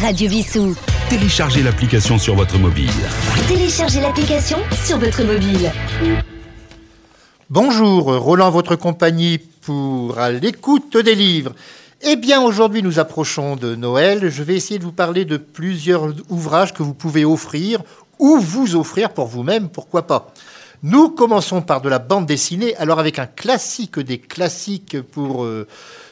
[0.00, 0.74] Radio Vissou.
[1.10, 2.90] Téléchargez l'application sur votre mobile.
[3.46, 5.70] Téléchargez l'application sur votre mobile.
[7.50, 11.52] Bonjour, Roland, votre compagnie pour à l'écoute des livres.
[12.00, 14.30] Eh bien, aujourd'hui, nous approchons de Noël.
[14.30, 17.82] Je vais essayer de vous parler de plusieurs ouvrages que vous pouvez offrir
[18.18, 20.32] ou vous offrir pour vous-même, pourquoi pas.
[20.82, 25.66] Nous commençons par de la bande dessinée, alors avec un classique des classiques pour euh,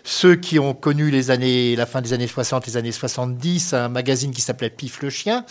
[0.08, 3.90] ceux qui ont connu les années, la fin des années 60, les années 70, un
[3.90, 5.44] magazine qui s'appelait Pif le chien.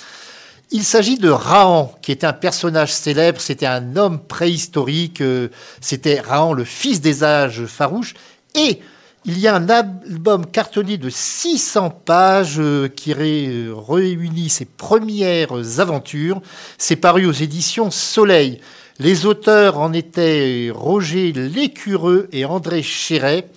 [0.71, 5.49] Il s'agit de Rahan, qui était un personnage célèbre, c'était un homme préhistorique, euh,
[5.79, 8.15] c'était Rahan, le fils des âges farouches,
[8.55, 8.79] et
[9.25, 16.41] il y a un album cartonné de 600 pages euh, qui réunit ses premières aventures.
[16.79, 18.59] C'est paru aux éditions Soleil.
[18.97, 23.47] Les auteurs en étaient Roger Lécureux et André Chéret.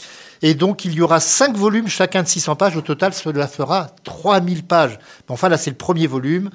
[0.42, 2.76] Et donc, il y aura cinq volumes, chacun de 600 pages.
[2.76, 4.98] Au total, cela fera 3000 pages.
[5.28, 6.50] Enfin, là, c'est le premier volume.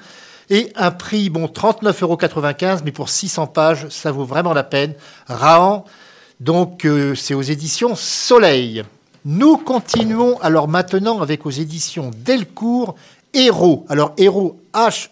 [0.50, 2.18] Et un prix, bon, 39,95 euros,
[2.84, 4.94] mais pour 600 pages, ça vaut vraiment la peine.
[5.28, 5.86] Rahan,
[6.40, 8.84] donc, euh, c'est aux éditions Soleil.
[9.24, 12.96] Nous continuons alors maintenant avec aux éditions Delcourt,
[13.34, 13.86] Héros.
[13.90, 15.12] Alors, Héros, H-E-R-A-U-L-T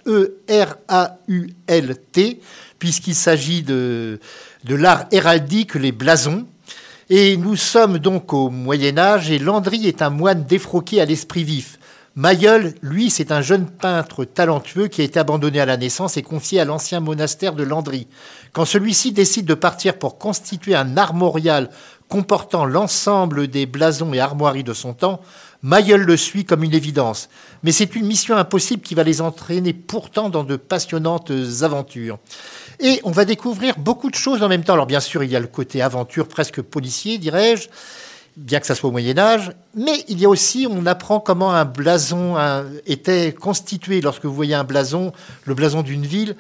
[2.83, 4.19] puisqu'il s'agit de,
[4.65, 6.45] de l'art héraldique, les blasons.
[7.15, 11.43] Et nous sommes donc au Moyen Âge et Landry est un moine défroqué à l'esprit
[11.43, 11.77] vif.
[12.15, 16.23] Mayol, lui, c'est un jeune peintre talentueux qui a été abandonné à la naissance et
[16.23, 18.07] confié à l'ancien monastère de Landry.
[18.51, 21.69] Quand celui-ci décide de partir pour constituer un armorial
[22.09, 25.21] comportant l'ensemble des blasons et armoiries de son temps,
[25.61, 27.29] Mayol le suit comme une évidence.
[27.63, 32.19] Mais c'est une mission impossible qui va les entraîner pourtant dans de passionnantes aventures.
[32.79, 34.73] Et on va découvrir beaucoup de choses en même temps.
[34.73, 37.69] Alors bien sûr, il y a le côté aventure presque policier, dirais-je,
[38.35, 41.53] bien que ça soit au Moyen Âge, mais il y a aussi, on apprend comment
[41.53, 42.35] un blason
[42.85, 44.01] était constitué.
[44.01, 45.13] Lorsque vous voyez un blason,
[45.45, 46.35] le blason d'une ville,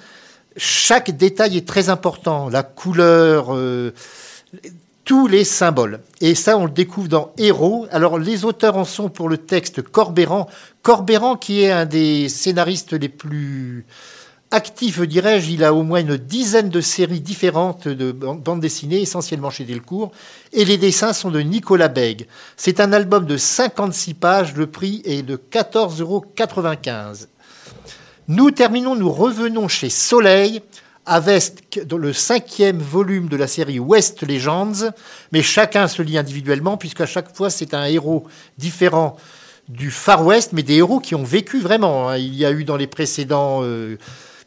[0.57, 2.49] chaque détail est très important.
[2.49, 3.93] La couleur, euh,
[5.05, 5.99] tous les symboles.
[6.21, 7.87] Et ça, on le découvre dans Héros.
[7.91, 10.47] Alors, les auteurs en sont pour le texte Corbéran.
[10.83, 13.85] Corbéran, qui est un des scénaristes les plus
[14.51, 15.49] actif, dirais-je.
[15.51, 20.11] Il a au moins une dizaine de séries différentes de bandes dessinées, essentiellement chez Delcourt.
[20.51, 22.27] Et les dessins sont de Nicolas Bègue.
[22.57, 24.55] C'est un album de 56 pages.
[24.55, 26.25] Le prix est de 14,95 euros.
[28.27, 30.61] Nous terminons, nous revenons chez Soleil
[31.05, 34.91] avec le cinquième volume de la série West Legends,
[35.31, 38.25] mais chacun se lit individuellement, puisqu'à chaque fois c'est un héros
[38.57, 39.17] différent
[39.69, 42.09] du Far West, mais des héros qui ont vécu vraiment.
[42.09, 42.17] Hein.
[42.17, 43.97] Il y a eu dans les précédents euh,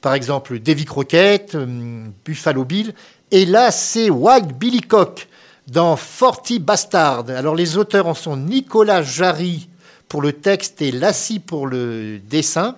[0.00, 2.94] par exemple Davy Crockett, euh, Buffalo Bill.
[3.31, 5.28] Et là, c'est Wild Billy Cock
[5.66, 7.25] dans Forty Bastard.
[7.31, 9.69] Alors les auteurs en sont Nicolas Jarry
[10.09, 12.76] pour le texte et Lassie pour le dessin.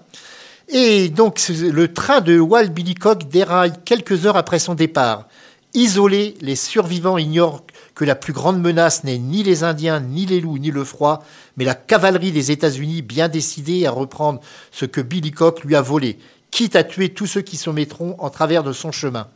[0.68, 5.28] Et donc le train de Wild Billy Cock déraille quelques heures après son départ.
[5.74, 7.62] Isolés, les survivants ignorent
[7.98, 11.24] que la plus grande menace n'est ni les Indiens, ni les loups, ni le froid,
[11.56, 15.82] mais la cavalerie des États-Unis bien décidée à reprendre ce que Billy Cock lui a
[15.82, 16.16] volé
[16.52, 19.28] quitte à tuer tous ceux qui se mettront en travers de son chemin.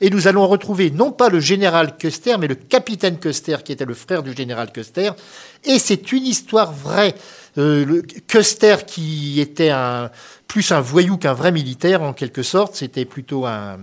[0.00, 3.86] Et nous allons retrouver non pas le général Custer, mais le capitaine Custer, qui était
[3.86, 5.12] le frère du général Custer.
[5.64, 7.14] Et c'est une histoire vraie.
[7.58, 9.72] Euh, Custer, qui était
[10.46, 13.78] plus un voyou qu'un vrai militaire, en quelque sorte, c'était plutôt un,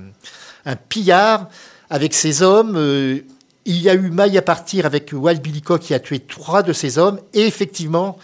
[0.88, 1.50] pillard
[1.90, 2.76] avec ses hommes.
[2.78, 3.20] Euh,
[3.68, 6.64] il y a eu maille à partir avec Wild Billy Cock qui a tué trois
[6.64, 7.20] de ses hommes.
[7.34, 8.18] Et effectivement,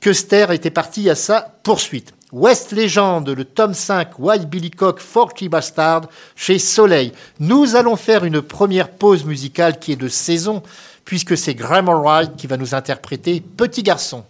[0.00, 2.12] Custer était parti à sa poursuite.
[2.32, 6.02] West Legend, le tome 5, White Billy Cock, Forky Bastard,
[6.34, 7.12] chez Soleil.
[7.38, 10.62] Nous allons faire une première pause musicale qui est de saison,
[11.04, 14.24] puisque c'est Grammar Wright qui va nous interpréter Petit garçon.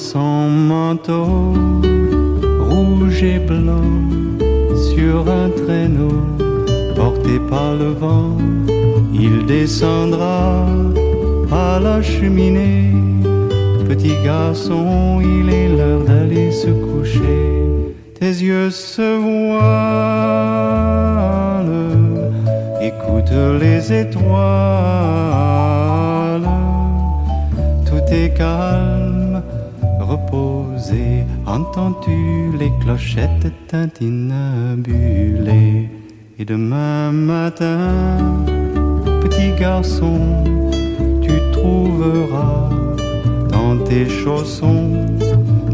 [0.00, 1.52] Son manteau
[2.68, 3.92] rouge et blanc,
[4.88, 6.22] sur un traîneau
[6.96, 8.38] porté par le vent,
[9.12, 10.64] il descendra
[11.52, 12.92] à la cheminée.
[13.88, 17.44] Petit garçon, il est l'heure d'aller se coucher.
[18.18, 19.60] Tes yeux se voilent,
[22.80, 24.30] écoute les étoiles.
[27.86, 29.09] Tout est calme.
[31.50, 34.90] Entends-tu les clochettes tintinabulées?
[36.38, 38.44] Et demain matin,
[39.20, 40.44] petit garçon,
[41.20, 42.70] tu trouveras
[43.50, 45.08] dans tes chaussons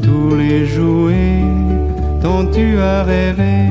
[0.03, 1.45] tous les jouets
[2.23, 3.69] dont tu as rêvé.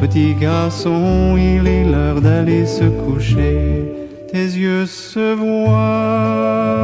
[0.00, 3.84] Petit garçon, il est l'heure d'aller se coucher.
[4.32, 6.80] Tes yeux se voilent,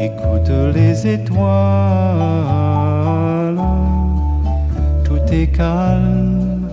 [0.00, 1.40] écoute les étoiles.
[5.04, 6.68] Tout est calme,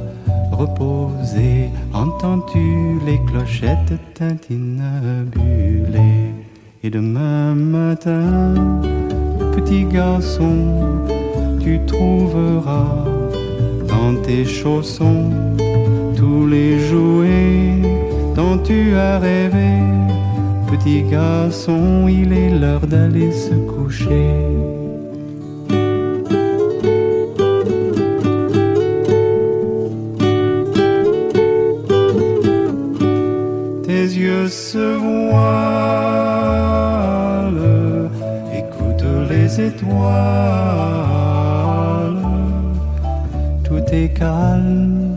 [0.51, 1.69] reposé.
[1.93, 5.37] Entends-tu les clochettes tintinabulées?
[6.83, 8.53] Et demain matin,
[9.55, 11.05] petit garçon,
[11.59, 13.03] tu trouveras
[13.87, 15.31] dans tes chaussons
[16.15, 17.81] tous les jouets
[18.35, 19.73] dont tu as rêvé.
[20.69, 24.33] Petit garçon, il est l'heure d'aller se coucher.
[33.83, 35.39] Tes yeux se voilent,
[38.53, 39.87] écoute les étoiles.
[43.63, 45.15] Tout est calme,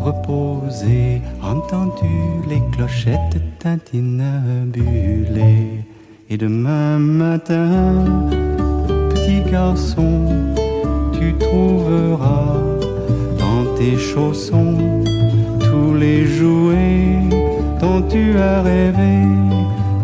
[0.00, 1.22] reposé.
[1.40, 5.84] Entends-tu les clochettes tintinabulées?
[6.28, 8.04] Et demain matin,
[9.10, 10.26] petit garçon,
[11.12, 12.56] tu trouveras
[13.38, 15.04] dans tes chaussons
[15.60, 17.20] tous les jouets
[17.80, 19.24] dont tu as rêvé.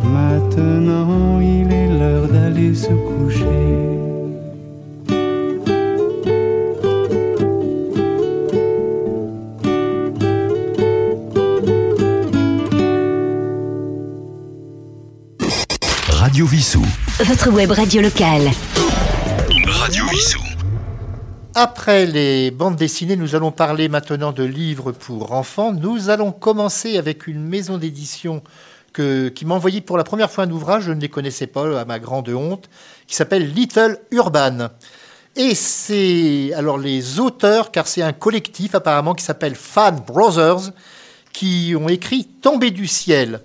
[0.04, 3.97] Maintenant, il est l'heure d'aller se coucher.
[16.74, 18.50] Votre web radio locale.
[19.68, 20.38] Radio Vissou.
[21.54, 25.72] Après les bandes dessinées, nous allons parler maintenant de livres pour enfants.
[25.72, 28.42] Nous allons commencer avec une maison d'édition
[28.92, 31.80] que- qui m'a envoyé pour la première fois un ouvrage, je ne les connaissais pas,
[31.80, 32.68] à ma grande honte,
[33.06, 34.68] qui s'appelle Little Urban.
[35.36, 40.72] Et c'est alors les auteurs, car c'est un collectif apparemment qui s'appelle Fan Brothers,
[41.32, 43.40] qui ont écrit Tomber du ciel.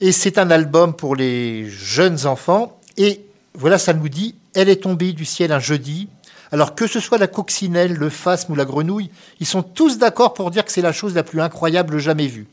[0.00, 2.78] Et c'est un album pour les jeunes enfants.
[2.98, 6.08] Et voilà, ça nous dit, elle est tombée du ciel un jeudi.
[6.52, 9.10] Alors que ce soit la coccinelle, le phasme ou la grenouille,
[9.40, 12.46] ils sont tous d'accord pour dire que c'est la chose la plus incroyable jamais vue.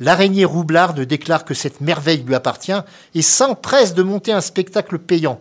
[0.00, 2.72] L'araignée roublarde déclare que cette merveille lui appartient
[3.14, 5.38] et s'empresse de monter un spectacle payant.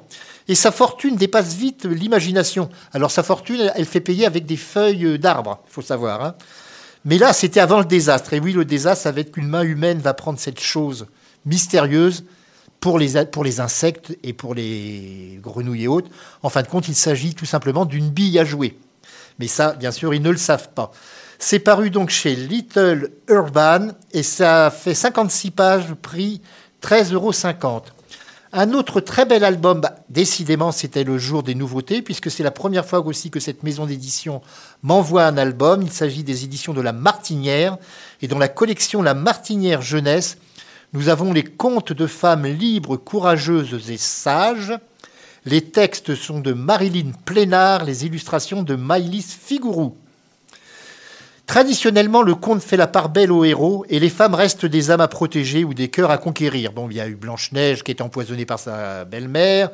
[0.50, 2.70] Et sa fortune dépasse vite l'imagination.
[2.94, 6.24] Alors sa fortune, elle fait payer avec des feuilles d'arbres, il faut savoir.
[6.24, 6.36] hein.
[7.06, 8.34] Mais là, c'était avant le désastre.
[8.34, 11.08] Et oui, le désastre, ça va être qu'une main humaine va prendre cette chose
[11.50, 12.24] mystérieuse
[12.80, 13.18] pour les,
[13.60, 16.10] insectes et pour les grenouilles et autres.
[16.44, 18.78] En fin de compte, il s'agit tout simplement d'une bille à jouer.
[19.40, 20.92] Mais ça, bien sûr, ils ne le savent pas.
[21.40, 26.42] C'est paru donc chez Little Urban et ça fait 56 pages, prix
[26.82, 27.34] 13,50 euros.
[28.52, 32.50] Un autre très bel album, bah, décidément, c'était le jour des nouveautés, puisque c'est la
[32.50, 34.42] première fois aussi que cette maison d'édition
[34.82, 35.84] m'envoie un album.
[35.84, 37.78] Il s'agit des éditions de La Martinière.
[38.24, 40.40] Et dans la collection La Martinière Jeunesse,
[40.94, 44.74] nous avons les contes de femmes libres, courageuses et sages.
[45.46, 49.96] Les textes sont de Marilyn Plénard, les illustrations de Maïlis Figurou.
[51.46, 55.02] Traditionnellement, le conte fait la part belle aux héros et les femmes restent des âmes
[55.02, 56.72] à protéger ou des cœurs à conquérir.
[56.74, 59.72] Bon, il y a eu Blanche-Neige qui est empoisonnée par sa belle-mère,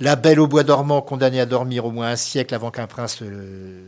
[0.00, 3.18] la belle au bois dormant condamnée à dormir au moins un siècle avant qu'un prince
[3.22, 3.86] euh,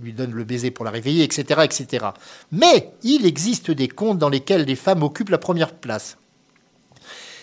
[0.00, 2.06] lui donne le baiser pour la réveiller, etc., etc.
[2.52, 6.16] Mais il existe des contes dans lesquels les femmes occupent la première place.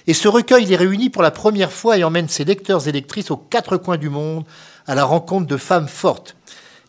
[0.07, 3.31] Et ce recueil les réunit pour la première fois et emmène ses lecteurs et lectrices
[3.31, 4.46] aux quatre coins du monde
[4.88, 6.36] à la rencontre de femmes fortes.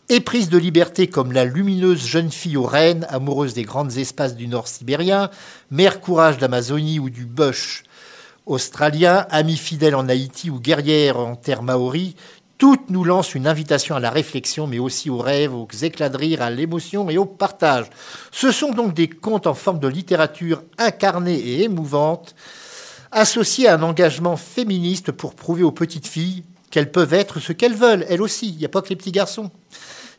[0.09, 4.47] Éprise de liberté comme la lumineuse jeune fille aux rennes, amoureuse des grandes espaces du
[4.47, 5.29] nord sibérien,
[5.71, 7.83] mère courage d'Amazonie ou du bush
[8.45, 12.15] australien, amie fidèle en Haïti ou guerrière en terre maori,
[12.57, 16.17] toutes nous lancent une invitation à la réflexion, mais aussi aux rêves, aux éclats de
[16.17, 17.87] rire, à l'émotion et au partage.
[18.31, 22.35] Ce sont donc des contes en forme de littérature incarnée et émouvante,
[23.11, 27.75] associés à un engagement féministe pour prouver aux petites filles qu'elles peuvent être ce qu'elles
[27.75, 28.49] veulent, elles aussi.
[28.49, 29.51] Il n'y a pas que les petits garçons.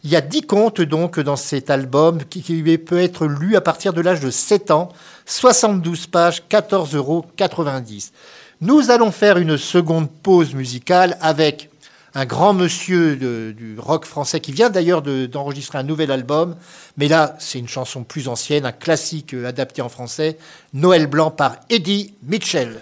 [0.04, 2.42] Il y a dix contes donc dans cet album qui,
[2.76, 4.90] peut être lu à partir de l'âge de 7 ans,
[5.24, 7.24] 72 pages, 14,90 euros.
[8.60, 11.70] Nous allons faire une seconde pause musicale avec
[12.14, 16.56] un grand monsieur du rock français qui vient d'ailleurs de- d'enregistrer un nouvel album,
[16.96, 20.38] mais là c'est une chanson plus ancienne, un classique euh, adapté en français,
[20.72, 22.80] Noël blanc par Eddie Mitchell.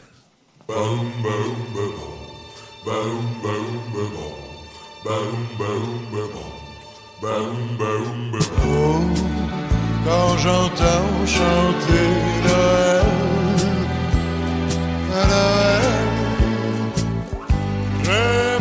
[18.05, 18.51] Noël,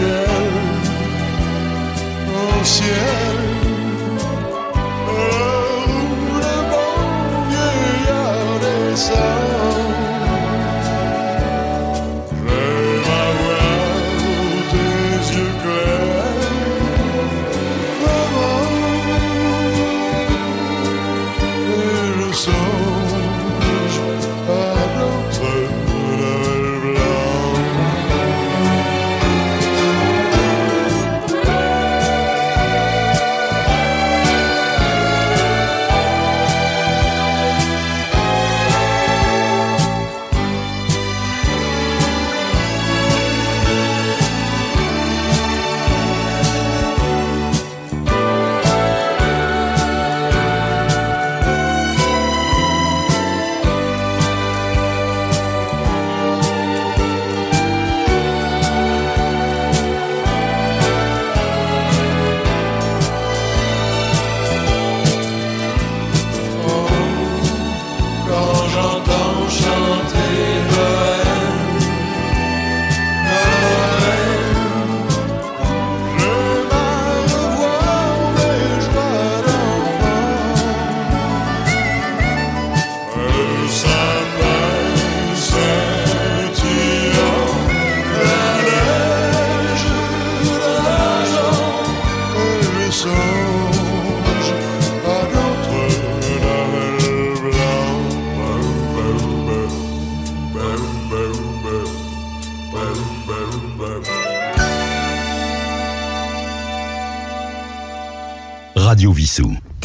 [0.00, 0.28] ciel,
[2.28, 3.35] au ciel.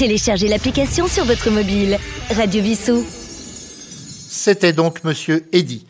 [0.01, 1.99] Téléchargez l'application sur votre mobile.
[2.35, 3.05] Radio Vissou.
[3.07, 5.85] C'était donc Monsieur Eddy.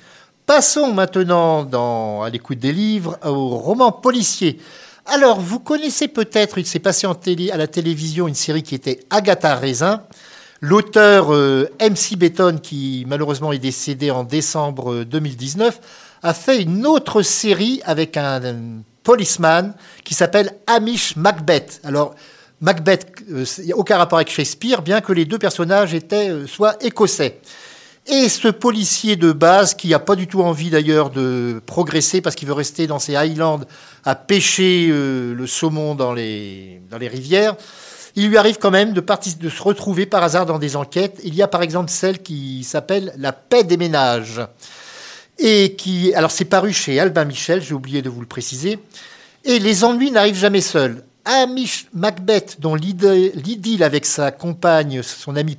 [0.46, 4.60] Passons maintenant à l'écoute des livres au roman policier.
[5.06, 9.00] Alors, vous connaissez peut-être, il s'est passé télé, à la télévision une série qui était
[9.12, 10.04] Agatha Raisin.
[10.60, 15.80] L'auteur euh, MC Béton, qui malheureusement est décédé en décembre euh, 2019,
[16.22, 18.60] a fait une autre série avec un, un
[19.04, 21.80] policeman qui s'appelle Amish Macbeth.
[21.86, 22.14] Alors,
[22.62, 26.30] Macbeth, euh, il n'y a aucun rapport avec Shakespeare, bien que les deux personnages étaient
[26.30, 27.40] euh, soit écossais.
[28.08, 32.36] Et ce policier de base, qui n'a pas du tout envie d'ailleurs de progresser parce
[32.36, 33.62] qu'il veut rester dans ses highlands
[34.06, 37.56] à pêcher euh, le saumon dans les, rivières,
[38.16, 41.20] il lui arrive quand même de se retrouver par hasard dans des enquêtes.
[41.24, 44.42] Il y a par exemple celle qui s'appelle La paix des ménages.
[45.40, 48.80] Et qui, alors c'est paru chez Albin Michel, j'ai oublié de vous le préciser.
[49.46, 51.04] Et les ennuis n'arrivent jamais seuls.
[51.26, 55.58] Amish Macbeth, dont l'idylle avec sa compagne, son amie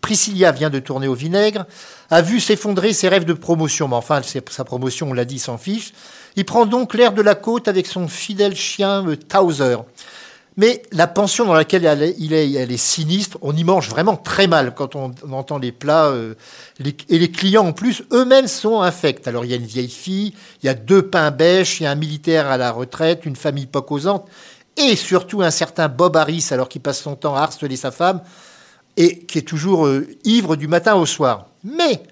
[0.00, 1.66] Priscilla vient de tourner au vinaigre,
[2.10, 3.88] a vu s'effondrer ses rêves de promotion.
[3.88, 5.92] Mais enfin, sa promotion, on l'a dit, s'en fiche.
[6.36, 9.78] Il prend donc l'air de la côte avec son fidèle chien euh, Towser.
[10.58, 13.38] Mais la pension dans laquelle il est, elle est sinistre.
[13.42, 16.06] On y mange vraiment très mal quand on, entend les plats.
[16.06, 16.34] euh,
[17.08, 19.28] et les clients, en plus, eux-mêmes sont infects.
[19.28, 21.86] Alors, il y a une vieille fille, il y a deux pains bêches, il y
[21.86, 24.28] a un militaire à la retraite, une famille pas causante,
[24.78, 28.20] et surtout un certain Bob Harris, alors qu'il passe son temps à harceler sa femme,
[28.96, 31.46] et qui est toujours euh, ivre du matin au soir.
[31.64, 32.02] Mais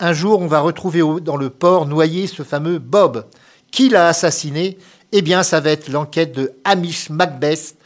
[0.00, 3.26] un jour, on va retrouver dans le port noyé ce fameux Bob.
[3.70, 4.78] Qui l'a assassiné?
[5.12, 7.76] Eh bien, ça va être l'enquête de Hamish Macbeth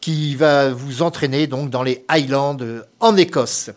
[0.00, 3.70] qui va vous entraîner donc dans les Highlands euh, en Écosse.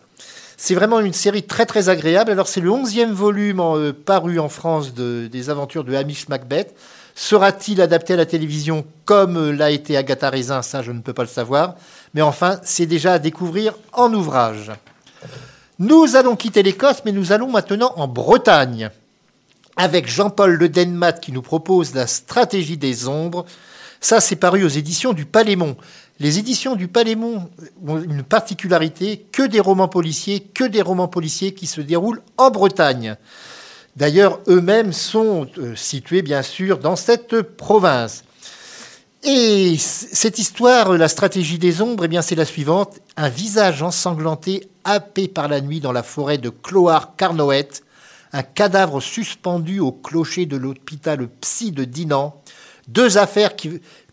[0.56, 2.30] C'est vraiment une série très très agréable.
[2.30, 6.74] Alors c'est le 11e volume euh, paru en France de- des aventures de Hamish Macbeth.
[7.14, 10.62] Sera-t-il adapté à la télévision comme l'a été Agatha Raisin?
[10.62, 11.74] Ça, je ne peux pas le savoir.
[12.14, 14.72] Mais enfin, c'est déjà à découvrir en ouvrage.
[15.78, 18.90] Nous allons quitter l'Écosse, mais nous allons maintenant en Bretagne
[19.76, 23.46] avec Jean-Paul Le Denmat qui nous propose la stratégie des ombres.
[24.00, 25.76] Ça, c'est paru aux éditions du Palémon.
[26.20, 27.48] Les éditions du Palémon
[27.86, 32.50] ont une particularité, que des romans policiers, que des romans policiers qui se déroulent en
[32.50, 33.16] Bretagne.
[33.96, 38.24] D'ailleurs, eux-mêmes sont euh, situés, bien sûr, dans cette province.
[39.22, 42.98] Et cette histoire, la stratégie des ombres, eh c'est la suivante.
[43.16, 47.84] Un visage ensanglanté, happé par la nuit dans la forêt de Cloire-Carnoët,
[48.32, 52.42] un cadavre suspendu au clocher de l'hôpital psy de Dinan,
[52.88, 53.52] deux affaires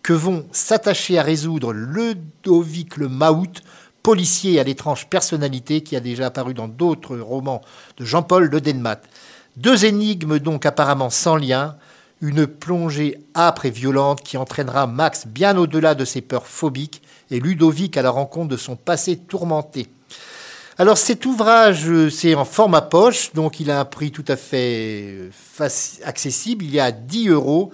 [0.03, 3.61] que vont s'attacher à résoudre Ludovic le Mahout,
[4.03, 7.61] policier à l'étrange personnalité qui a déjà apparu dans d'autres romans
[7.97, 9.01] de Jean-Paul Le Denmat.
[9.59, 11.75] Deux énigmes donc apparemment sans lien,
[12.21, 17.41] une plongée âpre et violente qui entraînera Max bien au-delà de ses peurs phobiques et
[17.41, 19.87] Ludovic à la rencontre de son passé tourmenté.
[20.77, 25.29] Alors cet ouvrage, c'est en format poche, donc il a un prix tout à fait
[25.59, 25.69] euh,
[26.05, 27.73] accessible, il y a 10 euros.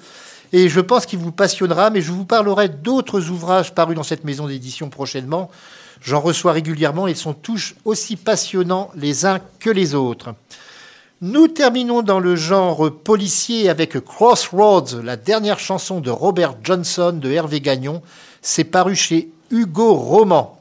[0.54, 4.24] Et je pense qu'il vous passionnera, mais je vous parlerai d'autres ouvrages parus dans cette
[4.24, 5.52] maison d'édition prochainement.
[6.02, 10.34] J'en reçois régulièrement et ils sont tous aussi passionnants les uns que les autres.
[11.22, 17.32] Nous terminons dans le genre policier avec Crossroads, la dernière chanson de Robert Johnson de
[17.32, 18.02] Hervé Gagnon.
[18.42, 20.60] C'est paru chez Hugo Roman.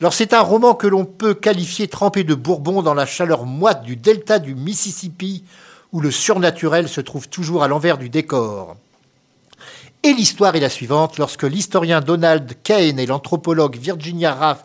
[0.00, 3.82] Alors c'est un roman que l'on peut qualifier trempé de Bourbon dans la chaleur moite
[3.82, 5.42] du delta du Mississippi,
[5.92, 8.76] où le surnaturel se trouve toujours à l'envers du décor.
[10.04, 11.18] Et l'histoire est la suivante.
[11.18, 14.64] Lorsque l'historien Donald Kane et l'anthropologue Virginia Raff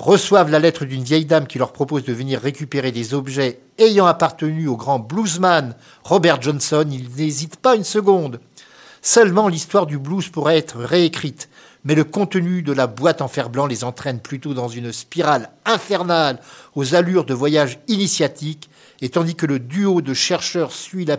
[0.00, 4.06] reçoivent la lettre d'une vieille dame qui leur propose de venir récupérer des objets ayant
[4.06, 8.40] appartenu au grand bluesman Robert Johnson, ils n'hésitent pas une seconde.
[9.02, 11.50] Seulement l'histoire du blues pourrait être réécrite,
[11.84, 15.50] mais le contenu de la boîte en fer blanc les entraîne plutôt dans une spirale
[15.66, 16.40] infernale
[16.74, 18.70] aux allures de voyage initiatique,
[19.02, 21.18] et tandis que le duo de chercheurs suit la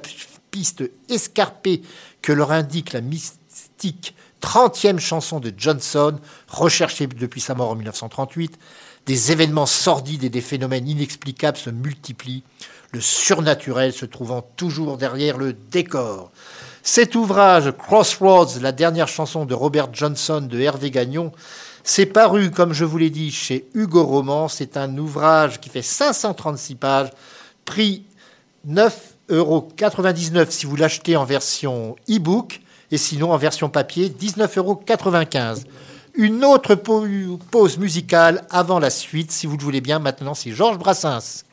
[0.49, 1.83] piste escarpée
[2.23, 6.17] que leur indique la mystique 30e chanson de Johnson,
[6.47, 8.57] recherchée depuis sa mort en 1938,
[9.05, 12.43] des événements sordides et des phénomènes inexplicables se multiplient,
[12.91, 16.31] le surnaturel se trouvant toujours derrière le décor.
[16.83, 21.31] Cet ouvrage, Crossroads, la dernière chanson de Robert Johnson de Hervé Gagnon,
[21.83, 24.47] c'est paru, comme je vous l'ai dit, chez Hugo Roman.
[24.47, 27.09] C'est un ouvrage qui fait 536 pages,
[27.65, 28.03] prix
[28.67, 29.69] 9,99 euros
[30.49, 34.81] si vous l'achetez en version e-book, et sinon en version papier, 19,95 euros.
[36.13, 37.05] Une autre pau-
[37.51, 39.99] pause musicale avant la suite, si vous le voulez bien.
[39.99, 41.43] Maintenant, c'est Georges Brassens.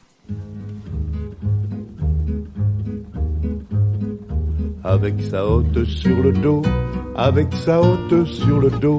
[4.85, 6.63] Avec sa hotte sur le dos,
[7.17, 8.99] avec sa hotte sur le dos,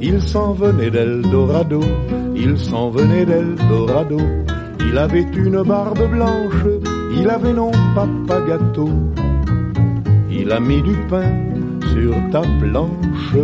[0.00, 1.80] il s'en venait d'Eldorado,
[2.34, 4.18] il s'en venait d'Eldorado.
[4.80, 6.64] Il avait une barbe blanche,
[7.16, 8.88] il avait non papa gâteau.
[10.30, 11.32] Il a mis du pain
[11.96, 13.38] sur ta planche,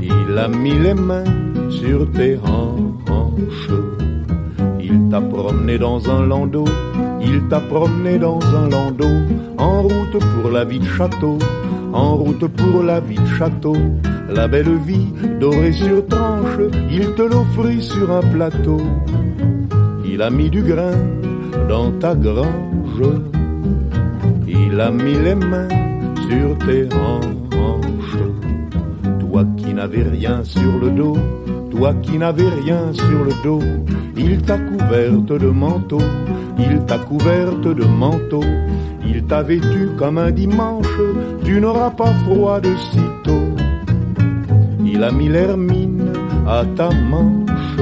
[0.00, 1.24] il a mis les mains
[1.70, 3.70] sur tes hanches.
[4.80, 6.66] Il t'a promené dans un landau,
[7.20, 9.14] il t'a promené dans un landau,
[9.58, 11.38] en route pour la vie de château,
[11.92, 13.76] en route pour la vie de château.
[14.30, 15.08] La belle vie
[15.40, 16.60] dorée sur tranche,
[16.90, 18.80] il te l'offrit sur un plateau.
[20.04, 20.98] Il a mis du grain
[21.68, 23.08] dans ta grange,
[24.46, 25.86] il a mis les mains
[26.28, 28.18] sur tes hanches.
[29.20, 31.16] Toi qui n'avais rien sur le dos,
[31.70, 33.62] toi qui n'avais rien sur le dos,
[34.16, 36.00] il t'a couverte de manteau,
[36.58, 38.44] il t'a couverte de manteau,
[39.06, 40.98] il t'a vêtu comme un dimanche,
[41.44, 43.46] tu n'auras pas froid de sitôt.
[44.84, 46.12] Il a mis l'hermine
[46.48, 47.80] à ta manche,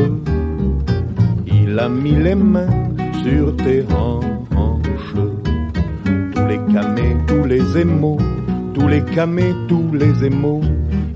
[1.47, 2.89] il a mis les mains
[3.23, 5.15] sur tes hanches.
[6.35, 8.19] Tous les camés, tous les émaux,
[8.75, 10.61] tous les camés, tous les émaux,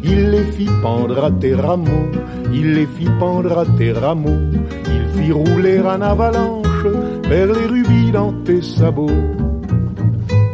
[0.03, 2.09] il les fit pendre à tes rameaux,
[2.53, 4.45] il les fit pendre à tes rameaux,
[4.87, 6.87] il fit rouler en avalanche
[7.29, 9.11] vers les rubis dans tes sabots.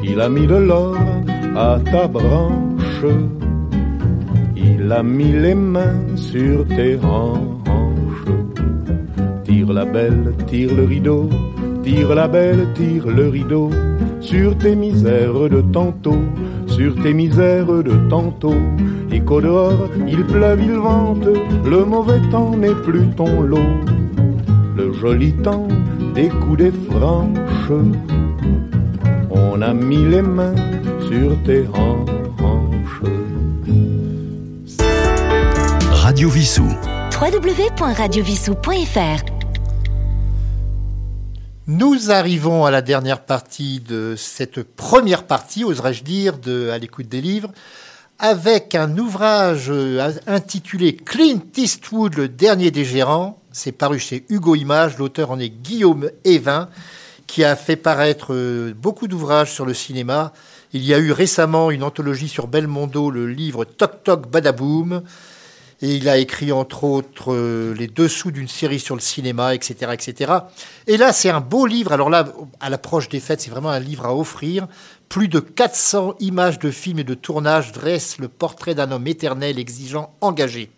[0.02, 0.96] Il a mis de l'or
[1.56, 3.06] à ta branche,
[4.56, 7.44] il a mis les mains sur tes hanches.
[9.44, 11.28] Tire la belle, tire le rideau,
[11.82, 13.70] tire la belle, tire le rideau,
[14.20, 16.24] sur tes misères de tantôt,
[16.74, 18.54] sur tes misères de tantôt.
[19.12, 21.26] Et qu'au dehors, il pleuve, il vente,
[21.64, 23.58] le mauvais temps n'est plus ton lot.
[24.76, 25.68] Le joli temps
[26.14, 27.72] des coups des franches,
[29.30, 30.56] on a mis les mains
[31.08, 32.10] sur tes hanches.
[35.92, 36.68] Radio Vissou.
[37.20, 39.33] www.radiovissou.fr
[41.66, 47.08] Nous arrivons à la dernière partie de cette première partie, oserais-je dire, de À l'écoute
[47.08, 47.52] des livres,
[48.18, 53.40] avec un ouvrage euh, intitulé Clint Eastwood, le dernier des gérants.
[53.50, 54.98] C'est paru chez Hugo Images.
[54.98, 56.68] L'auteur en est Guillaume Evin,
[57.26, 60.34] qui a fait paraître euh, beaucoup d'ouvrages sur le cinéma.
[60.74, 65.02] Il y a eu récemment une anthologie sur Belmondo, le livre Toc Toc Badaboom.
[65.84, 69.92] Et il a écrit entre autres euh, les dessous d'une série sur le cinéma, etc.,
[69.92, 70.32] etc.
[70.86, 71.92] Et là, c'est un beau livre.
[71.92, 74.66] Alors là, à l'approche des fêtes, c'est vraiment un livre à offrir.
[75.10, 79.58] Plus de 400 images de films et de tournages dressent le portrait d'un homme éternel,
[79.58, 80.70] exigeant, engagé.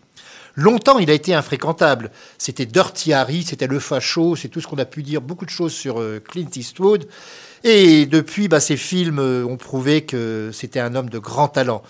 [0.55, 2.11] Longtemps, il a été infréquentable.
[2.37, 5.49] C'était Dirty Harry, c'était le facho, c'est tout ce qu'on a pu dire, beaucoup de
[5.49, 7.07] choses sur euh, Clint Eastwood.
[7.63, 11.81] Et depuis, bah, ces films euh, ont prouvé que c'était un homme de grand talent.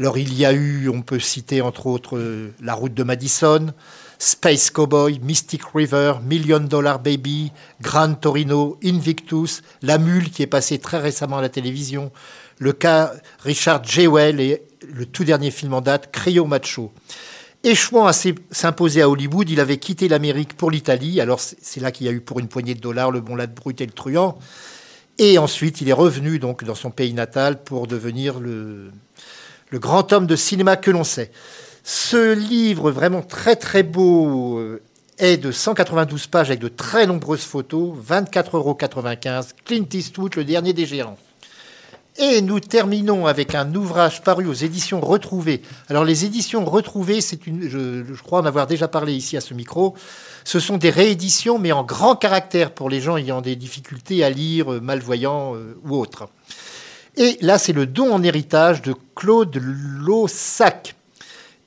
[0.00, 3.74] Alors il y a eu, on peut citer entre autres euh, La route de Madison,
[4.18, 10.78] Space Cowboy, Mystic River, Million Dollar Baby, Gran Torino, Invictus, La Mule qui est passé
[10.78, 12.12] très récemment à la télévision,
[12.56, 16.94] le cas Richard Jewell et le tout dernier film en date, Cryo Macho.
[17.62, 21.20] Échouant à s'imposer à Hollywood, il avait quitté l'Amérique pour l'Italie.
[21.20, 23.36] Alors c'est c'est là qu'il y a eu pour une poignée de dollars le bon
[23.36, 24.38] lad brut et le truand.
[25.18, 28.90] Et ensuite, il est revenu donc dans son pays natal pour devenir le,
[29.70, 31.30] le grand homme de cinéma que l'on sait.
[31.82, 34.82] Ce livre vraiment très très beau euh,
[35.18, 38.76] est de 192 pages avec de très nombreuses photos, 24,95 euros.
[39.64, 41.18] Clint Eastwood, le dernier des gérants.
[42.18, 45.62] Et nous terminons avec un ouvrage paru aux éditions Retrouvées.
[45.88, 49.40] Alors les éditions Retrouvées, c'est une, je, je crois en avoir déjà parlé ici à
[49.40, 49.94] ce micro.
[50.44, 54.30] Ce sont des rééditions, mais en grand caractère pour les gens ayant des difficultés à
[54.30, 56.28] lire, euh, malvoyants euh, ou autres.
[57.16, 60.94] Et là, c'est le don en héritage de Claude Laussac.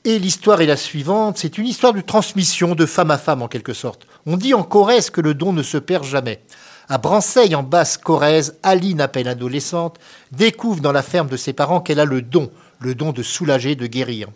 [0.06, 3.48] Et l'histoire est la suivante, c'est une histoire de transmission de femme à femme en
[3.48, 4.06] quelque sorte.
[4.26, 6.42] On dit en Corrèze que le don ne se perd jamais.
[6.90, 9.98] À Branceil, en basse Corrèze, Aline, à peine adolescente,
[10.34, 13.76] découvre dans la ferme de ses parents qu'elle a le don, le don de soulager,
[13.76, 14.28] de guérir.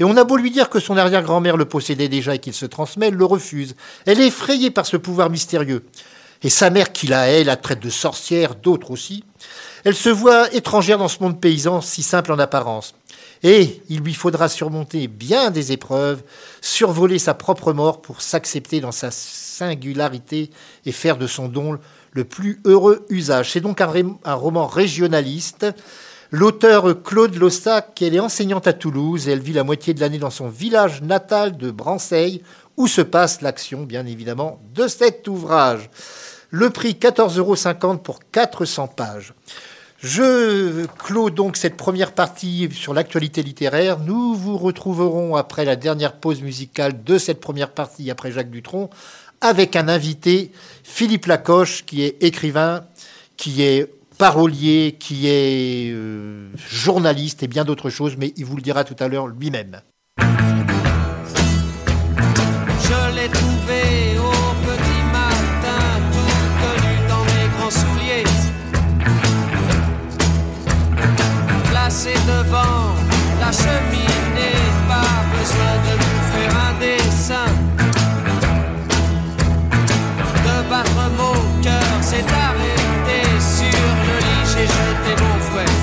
[0.00, 2.66] Et on a beau lui dire que son arrière-grand-mère le possédait déjà et qu'il se
[2.66, 3.76] transmet, elle le refuse.
[4.06, 5.84] Elle est effrayée par ce pouvoir mystérieux.
[6.42, 9.22] Et sa mère, qui la hait, la traite de sorcière, d'autres aussi.
[9.84, 12.94] Elle se voit étrangère dans ce monde paysan, si simple en apparence.
[13.42, 16.22] Et il lui faudra surmonter bien des épreuves,
[16.60, 20.50] survoler sa propre mort pour s'accepter dans sa singularité
[20.86, 21.78] et faire de son don
[22.12, 23.50] le plus heureux usage.
[23.50, 25.66] C'est donc un, roman régionaliste.
[26.30, 30.18] L'auteur Claude Lossac, elle est enseignante à Toulouse et elle vit la moitié de l'année
[30.18, 32.42] dans son village natal de Branceil,
[32.76, 35.90] où se passe l'action, bien évidemment, de cet ouvrage.
[36.54, 39.32] Le prix 14,50 euros pour 400 pages.
[40.02, 43.98] Je clôt donc cette première partie sur l'actualité littéraire.
[43.98, 48.90] Nous vous retrouverons après la dernière pause musicale de cette première partie, après Jacques Dutronc,
[49.40, 50.52] avec un invité,
[50.84, 52.84] Philippe Lacoche, qui est écrivain,
[53.38, 58.62] qui est parolier, qui est euh, journaliste et bien d'autres choses, mais il vous le
[58.62, 59.80] dira tout à l'heure lui-même.
[73.52, 77.50] La cheminée, pas besoin de nous faire un dessin.
[80.44, 85.74] De battre mon cœur s'est arrêté sur le lit, j'ai jeté mon fouet.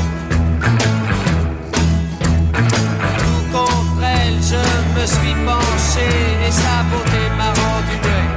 [3.20, 4.64] Tout contre elle, je
[5.00, 6.10] me suis penché
[6.48, 8.30] et sa beauté m'a rendu muet.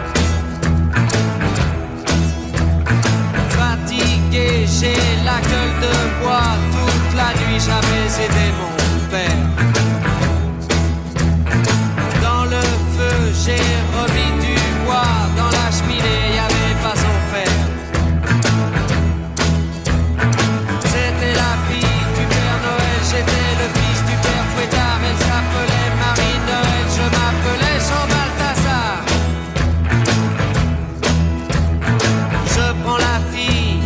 [3.50, 6.54] Fatigué, j'ai la gueule de bois.
[6.72, 8.91] Toute la nuit, j'avais aidé mon
[12.22, 12.62] Dans le
[12.96, 13.60] feu, j'ai
[13.94, 15.12] remis du bois.
[15.36, 17.60] Dans la cheminée, y avait pas son père.
[20.80, 25.00] C'était la fille du Père Noël, j'étais le fils du Père Fouettard.
[25.04, 28.96] Elle s'appelait Marie-Noël, je m'appelais Jean Balthazar.
[32.46, 33.82] Je prends la fille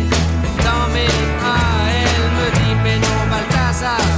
[0.63, 4.16] dans mes bras, elle me dit mais non Balthazar.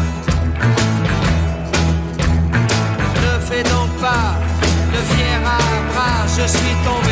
[6.51, 7.08] Bras,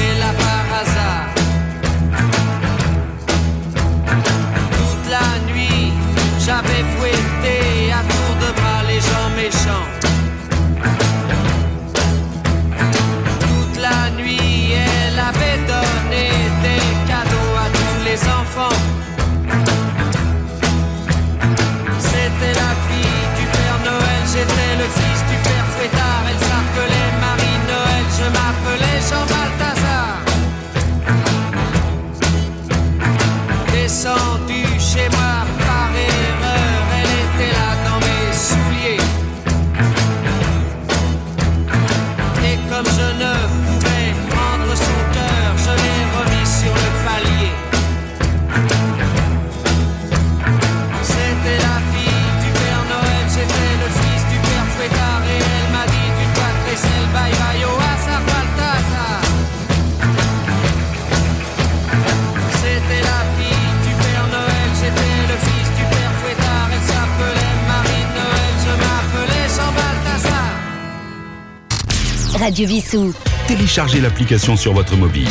[72.48, 73.14] Radio Vissou.
[73.46, 75.28] Téléchargez l'application sur votre mobile.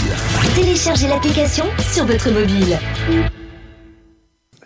[0.54, 2.78] Téléchargez l'application sur votre mobile.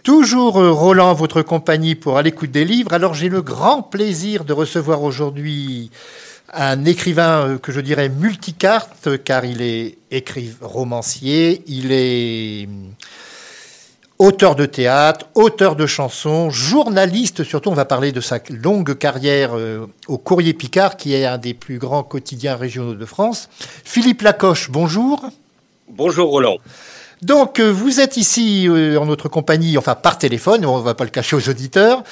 [0.03, 2.93] Toujours Roland, votre compagnie pour à l'écoute des livres.
[2.93, 5.93] Alors j'ai le grand plaisir de recevoir aujourd'hui
[6.53, 12.95] un écrivain euh, que je dirais multicarte, car il est écrivain romancier, il est hum,
[14.21, 17.71] auteur de théâtre, auteur de chansons, journaliste surtout.
[17.71, 21.55] On va parler de sa longue carrière euh, au Courrier Picard, qui est un des
[21.55, 23.49] plus grands quotidiens régionaux de France.
[23.83, 25.25] Philippe Lacoche, bonjour.
[25.89, 26.59] Bonjour Roland.
[27.23, 30.95] Donc, euh, vous êtes ici euh, en notre compagnie, enfin par téléphone, on ne va
[30.95, 32.05] pas le cacher aux auditeurs,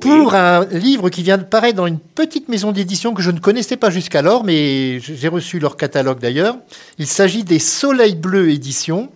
[0.00, 3.38] pour un livre qui vient de paraître dans une petite maison d'édition que je ne
[3.38, 6.56] connaissais pas jusqu'alors, mais j'ai reçu leur catalogue d'ailleurs.
[6.98, 9.10] Il s'agit des Soleils Bleus éditions.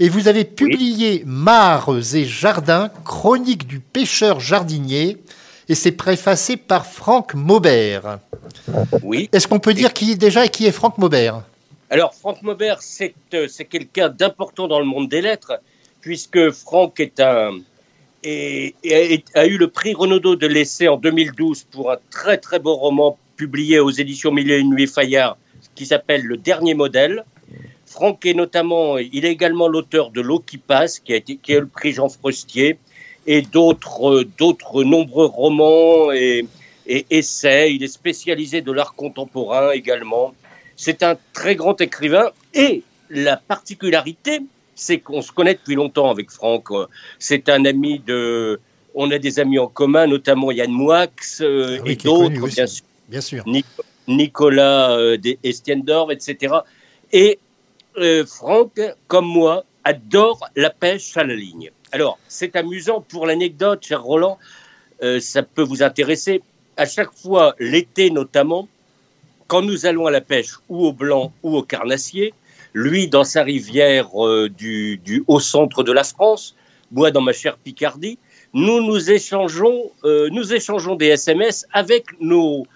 [0.00, 5.18] Et vous avez publié Mares et Jardins, chronique du pêcheur jardinier,
[5.68, 8.18] et c'est préfacé par Franck Maubert.
[9.02, 9.28] Oui.
[9.32, 11.42] Est-ce qu'on peut dire qui déjà et qui est Franck Maubert?
[11.90, 15.60] Alors, Franck Maubert, c'est euh, c'est quelqu'un d'important dans le monde des lettres,
[16.00, 17.52] puisque Franck est un,
[18.24, 22.58] et, et a, eu le prix Renaudot de l'essai en 2012 pour un très très
[22.58, 25.36] beau roman publié aux éditions Mille et une nuits Fayard
[25.74, 27.24] qui s'appelle Le dernier modèle.
[27.94, 31.52] Franck est notamment, il est également l'auteur de L'eau qui passe, qui a été, qui
[31.54, 32.76] a eu le prix Jean Frostier,
[33.26, 36.44] et d'autres, euh, d'autres nombreux romans et,
[36.88, 37.72] et essais.
[37.72, 40.34] Il est spécialisé de l'art contemporain également.
[40.76, 44.40] C'est un très grand écrivain et la particularité,
[44.74, 46.66] c'est qu'on se connaît depuis longtemps avec Franck.
[47.20, 48.58] C'est un ami de,
[48.94, 51.06] on a des amis en commun, notamment Yann Moix
[51.40, 52.84] euh, Ah oui, et d'autres, bien sûr.
[53.08, 53.44] Bien sûr.
[53.46, 53.64] Nic-
[54.08, 56.56] Nicolas euh, Estiendorf, etc.
[57.12, 57.38] Et
[57.98, 61.70] euh, Franck, comme moi, adore la pêche à la ligne.
[61.92, 64.38] Alors, c'est amusant pour l'anecdote, cher Roland,
[65.02, 66.42] euh, ça peut vous intéresser.
[66.76, 68.68] À chaque fois, l'été notamment,
[69.46, 72.34] quand nous allons à la pêche ou au blanc ou au carnassier,
[72.72, 76.56] lui dans sa rivière euh, du, haut centre de la France,
[76.90, 78.18] moi dans ma chère Picardie,
[78.52, 79.92] nous nous échangeons
[80.96, 82.66] des SMS avec nos,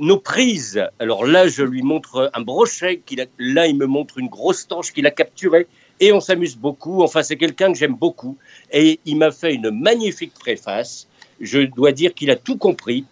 [0.00, 0.82] nos prises.
[0.98, 4.66] Alors là, je lui montre un brochet, qu'il a, là, il me montre une grosse
[4.66, 5.68] tanche qu'il a capturée,
[6.00, 7.02] et on s'amuse beaucoup.
[7.02, 8.36] Enfin, c'est quelqu'un que j'aime beaucoup,
[8.72, 11.06] et il m'a fait une magnifique préface.
[11.40, 13.04] Je dois dire qu'il a tout compris.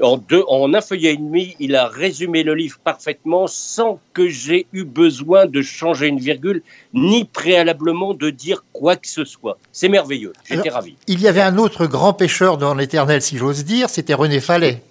[0.00, 4.26] En, deux, en un feuillet et demi, il a résumé le livre parfaitement sans que
[4.26, 9.58] j'ai eu besoin de changer une virgule, ni préalablement de dire quoi que ce soit.
[9.70, 10.96] C'est merveilleux, j'étais ravi.
[11.06, 14.82] Il y avait un autre grand pêcheur dans l'éternel, si j'ose dire, c'était René Fallet.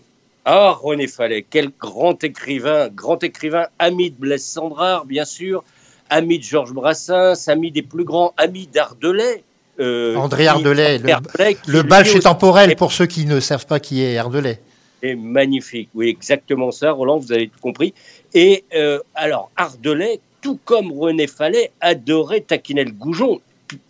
[0.46, 5.64] Ah, René Fallet, quel grand écrivain, grand écrivain, ami de Blaise Sandrard, bien sûr,
[6.10, 9.44] ami de Georges Brassens, ami des plus grands amis d'Ardelais.
[9.80, 13.66] euh, André qui- Ardelais, le- Ardelais, Le est aussi temporel pour ceux qui ne savent
[13.66, 14.60] pas qui est Ardelais.
[15.02, 15.90] est magnifique.
[15.96, 17.94] Oui, exactement ça, Roland, vous avez tout compris.
[18.36, 23.42] Et euh, alors, Ardelais, tout comme René Fallet, adorait taquiner le goujon.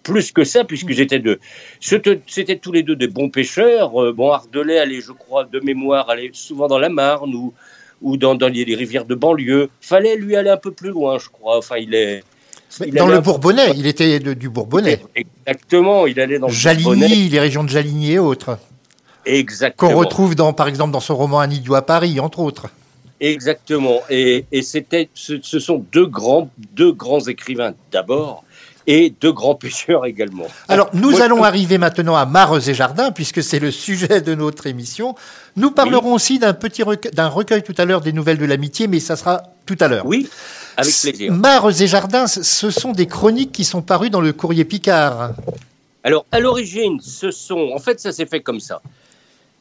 [0.04, 1.40] Plus que ça, puisque j'étais deux.
[1.80, 4.02] C'était tous les deux des bons pêcheurs.
[4.02, 7.54] Euh, bon, Ardelais allait, je crois, de mémoire, allait souvent dans la Marne ou,
[8.02, 9.70] ou dans, dans les, les rivières de banlieue.
[9.82, 11.58] Fallait lui aller un peu plus loin, je crois.
[11.58, 12.24] Enfin, il est.
[12.86, 15.00] il Dans le Bourbonnais, il était de- du Bourbonnais.
[15.16, 17.08] Exactement, il allait dans le Bourbonnais.
[17.08, 18.58] Jaligny, les régions de Jaligny et autres,
[19.26, 19.92] Exactement.
[19.92, 22.70] qu'on retrouve dans, par exemple dans son roman Un idiot à Paris, entre autres.
[23.20, 24.00] Exactement.
[24.10, 28.44] Et, et c'était, ce, ce sont deux grands, deux grands écrivains d'abord
[28.88, 30.48] et deux grands pêcheurs également.
[30.68, 34.36] Alors, nous Moi, allons arriver maintenant à Mares et Jardins, puisque c'est le sujet de
[34.36, 35.16] notre émission.
[35.56, 38.88] Nous parlerons aussi d'un petit recueil, d'un recueil tout à l'heure des nouvelles de l'amitié,
[38.88, 40.06] mais ça sera tout à l'heure.
[40.06, 40.28] Oui,
[40.78, 41.32] avec plaisir.
[41.32, 45.34] Mares et Jardins, ce sont des chroniques qui sont parues dans le Courrier Picard.
[46.04, 48.82] Alors, à l'origine, ce sont, en fait, ça s'est fait comme ça.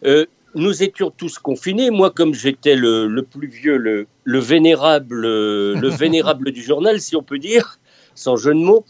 [0.06, 1.90] Euh, nous étions tous confinés.
[1.90, 7.14] Moi, comme j'étais le, le plus vieux, le, le vénérable, le vénérable du journal, si
[7.14, 7.78] on peut dire,
[8.14, 8.84] sans jeu de mots,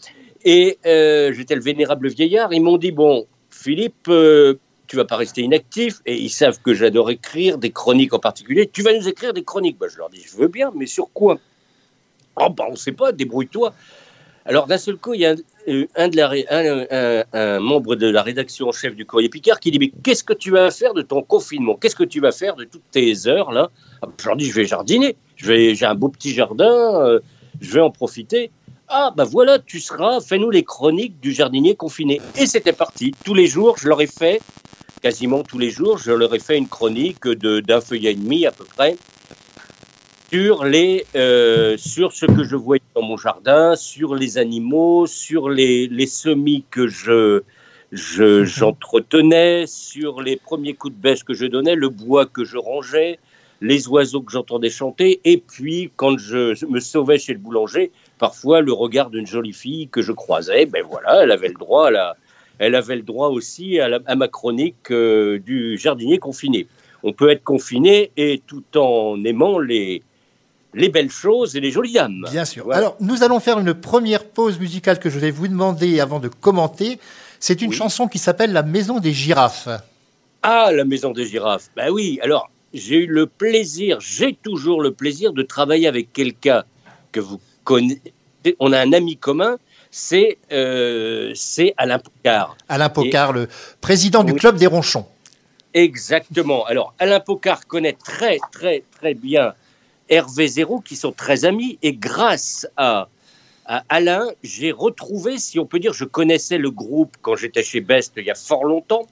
[0.45, 2.53] et euh, j'étais le vénérable vieillard.
[2.53, 4.55] Ils m'ont dit bon, Philippe, euh,
[4.87, 5.99] tu vas pas rester inactif.
[6.05, 8.69] Et ils savent que j'adore écrire des chroniques en particulier.
[8.71, 9.77] Tu vas nous écrire des chroniques.
[9.79, 11.39] Bah, je leur dis, je veux bien, mais sur quoi?
[12.37, 13.11] Oh, bah, on sait pas.
[13.11, 13.73] Débrouille-toi.
[14.45, 15.35] Alors d'un seul coup, il y a un,
[15.67, 20.23] euh, un membre de la rédaction en chef du Courrier Picard qui dit mais qu'est-ce
[20.23, 21.75] que tu vas faire de ton confinement?
[21.75, 23.69] Qu'est-ce que tu vas faire de toutes tes heures là?
[24.01, 25.15] Ah, Je leur dis je vais jardiner.
[25.35, 27.05] J'ai un beau petit jardin.
[27.05, 27.19] euh,
[27.59, 28.49] je vais en profiter.
[28.93, 30.19] Ah bah voilà, tu seras.
[30.19, 32.19] Fais-nous les chroniques du jardinier confiné.
[32.37, 33.13] Et c'était parti.
[33.23, 34.41] Tous les jours, je leur ai fait
[35.01, 38.51] quasiment tous les jours, je leur ai fait une chronique d'un feuillet et demi à
[38.51, 38.95] peu près
[40.29, 45.49] sur les euh, sur ce que je voyais dans mon jardin, sur les animaux, sur
[45.49, 47.43] les, les semis que je
[47.93, 52.57] je- j'entretenais, sur les premiers coups de bêche que je donnais, le bois que je
[52.57, 53.19] rangeais,
[53.61, 58.61] les oiseaux que j'entendais chanter, et puis quand je me sauvais chez le boulanger, parfois
[58.61, 61.91] le regard d'une jolie fille que je croisais, ben voilà, elle avait le droit à
[61.91, 62.15] la,
[62.59, 66.67] elle avait le droit aussi à, la- à ma chronique euh, du jardinier confiné.
[67.01, 70.03] On peut être confiné et tout en aimant les,
[70.75, 72.25] les belles choses et les jolies dames.
[72.31, 72.65] Bien sûr.
[72.65, 72.77] Voilà.
[72.77, 76.27] Alors, nous allons faire une première pause musicale que je vais vous demander avant de
[76.27, 76.99] commenter.
[77.39, 77.75] C'est une Oui.
[77.75, 79.67] chanson qui s'appelle La Maison des girafes.
[80.43, 81.69] Ah, la maison des girafes.
[81.75, 86.63] Ben oui, alors j'ai eu le plaisir, j'ai toujours le plaisir de travailler avec quelqu'un
[87.11, 87.39] que vous
[88.59, 89.57] On a un ami commun,
[89.91, 91.33] c'est euh,
[91.77, 92.57] Alain Picard.
[92.69, 93.47] Alain Pocard, le
[93.81, 94.39] président du Oui.
[94.39, 95.05] Club des Ronchons.
[95.73, 96.65] Exactement.
[96.65, 99.53] Alors, Alain Pocard connaît très, très, très bien
[100.09, 103.07] Hervé Zéro, qui sont très amis, et grâce à,
[103.65, 107.79] à Alain, j'ai retrouvé, si on peut dire, je connaissais le groupe quand j'étais chez
[107.79, 109.07] Best il y a fort longtemps.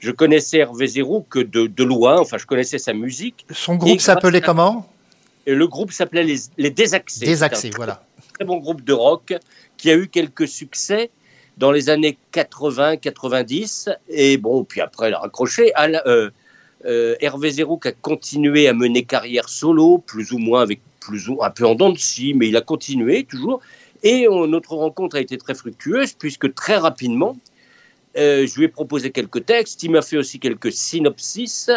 [0.00, 3.46] Je connaissais Hervé Zéro que de, de loin, enfin, je connaissais sa musique.
[3.52, 4.88] Son groupe s'appelait comment?
[5.46, 7.24] Et le groupe s'appelait les, les Désaxés.
[7.26, 8.04] Désaxé, C'est un voilà.
[8.34, 9.34] très bon groupe de rock
[9.76, 11.10] qui a eu quelques succès
[11.58, 13.94] dans les années 80-90.
[14.08, 15.72] Et bon, puis après, elle a raccroché.
[15.74, 16.30] Alain- euh,
[16.84, 21.50] euh, Hervé a continué à mener carrière solo, plus ou moins avec plus ou un
[21.50, 23.60] peu en dents de scie, mais il a continué toujours.
[24.04, 27.36] Et on- notre rencontre a été très fructueuse puisque très rapidement,
[28.16, 29.82] euh, je lui ai proposé quelques textes.
[29.82, 31.70] Il m'a fait aussi quelques synopsis.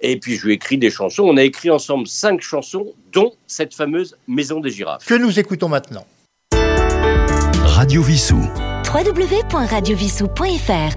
[0.00, 1.24] Et puis je lui ai écrit des chansons.
[1.24, 5.04] On a écrit ensemble cinq chansons, dont cette fameuse Maison des girafes.
[5.06, 6.06] Que nous écoutons maintenant.
[7.64, 8.40] Radio Vissou.
[8.92, 10.96] www.radiovissou.fr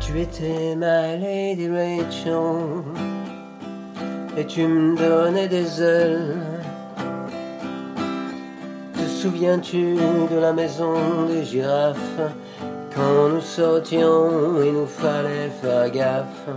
[0.00, 2.34] Tu étais ma Lady Rachel
[4.36, 6.36] et tu me donnais des ailes.
[8.94, 9.96] Te souviens-tu
[10.30, 10.94] de la maison
[11.26, 11.96] des girafes?
[12.94, 16.48] Quand nous sortions il nous fallait faire gaffe?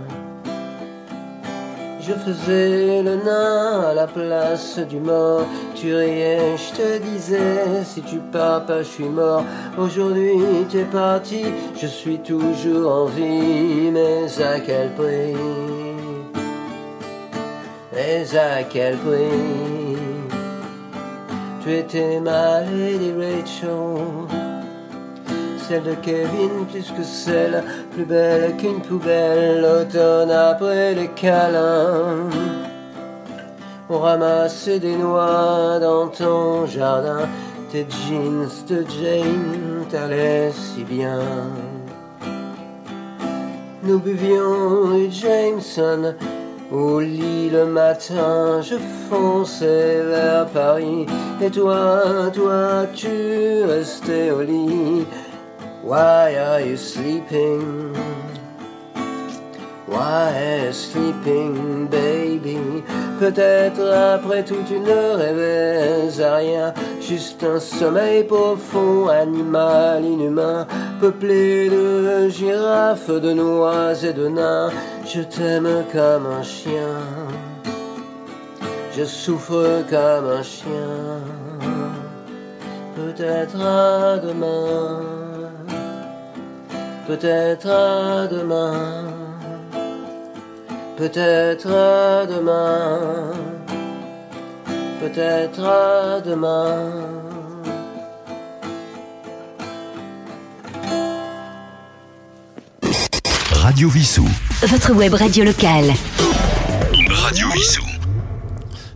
[2.06, 5.46] Je faisais le nain à la place du mort.
[5.74, 9.42] Tu riais, je te disais, si tu pars pas, je suis mort.
[9.78, 10.36] Aujourd'hui,
[10.70, 11.44] t'es parti,
[11.80, 15.34] je suis toujours en vie, mais à quel prix?
[17.94, 19.96] Mais à quel prix?
[21.62, 24.43] Tu étais ma Lady Rachel
[25.68, 32.28] celle de Kevin plus que celle, plus belle qu'une poubelle, l'automne après les câlins.
[33.88, 37.28] On ramassait des noix dans ton jardin,
[37.70, 41.20] tes jeans de Jane t'allaient si bien.
[43.82, 46.14] Nous buvions du Jameson
[46.72, 48.76] au lit le matin, je
[49.08, 51.06] fonçais vers Paris,
[51.40, 55.06] et toi, toi, tu restais au lit.
[55.84, 57.92] Why are you sleeping?
[59.86, 62.82] Why are you sleeping, baby?
[63.20, 70.66] Peut-être après tout tu ne rêvais à rien, juste un sommeil profond, animal inhumain,
[71.02, 74.70] peuplé de girafes, de noix et de nains.
[75.04, 76.96] Je t'aime comme un chien,
[78.96, 81.20] je souffre comme un chien.
[82.96, 85.33] Peut-être à demain.
[87.06, 89.04] Peut-être à demain,
[90.96, 93.32] peut-être à demain,
[95.00, 96.92] peut-être à demain.
[103.50, 104.26] Radio Vissou.
[104.62, 105.92] Votre web radio locale.
[107.10, 107.83] Radio Vissou.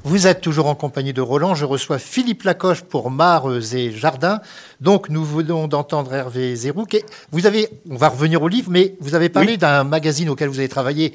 [0.09, 1.55] Vous êtes toujours en compagnie de Roland.
[1.55, 4.40] Je reçois Philippe Lacoche pour Mares et Jardins.
[4.81, 6.94] Donc, nous venons d'entendre Hervé Zérouk.
[6.94, 10.49] Et vous avez, on va revenir au livre, mais vous avez parlé d'un magazine auquel
[10.49, 11.12] vous avez travaillé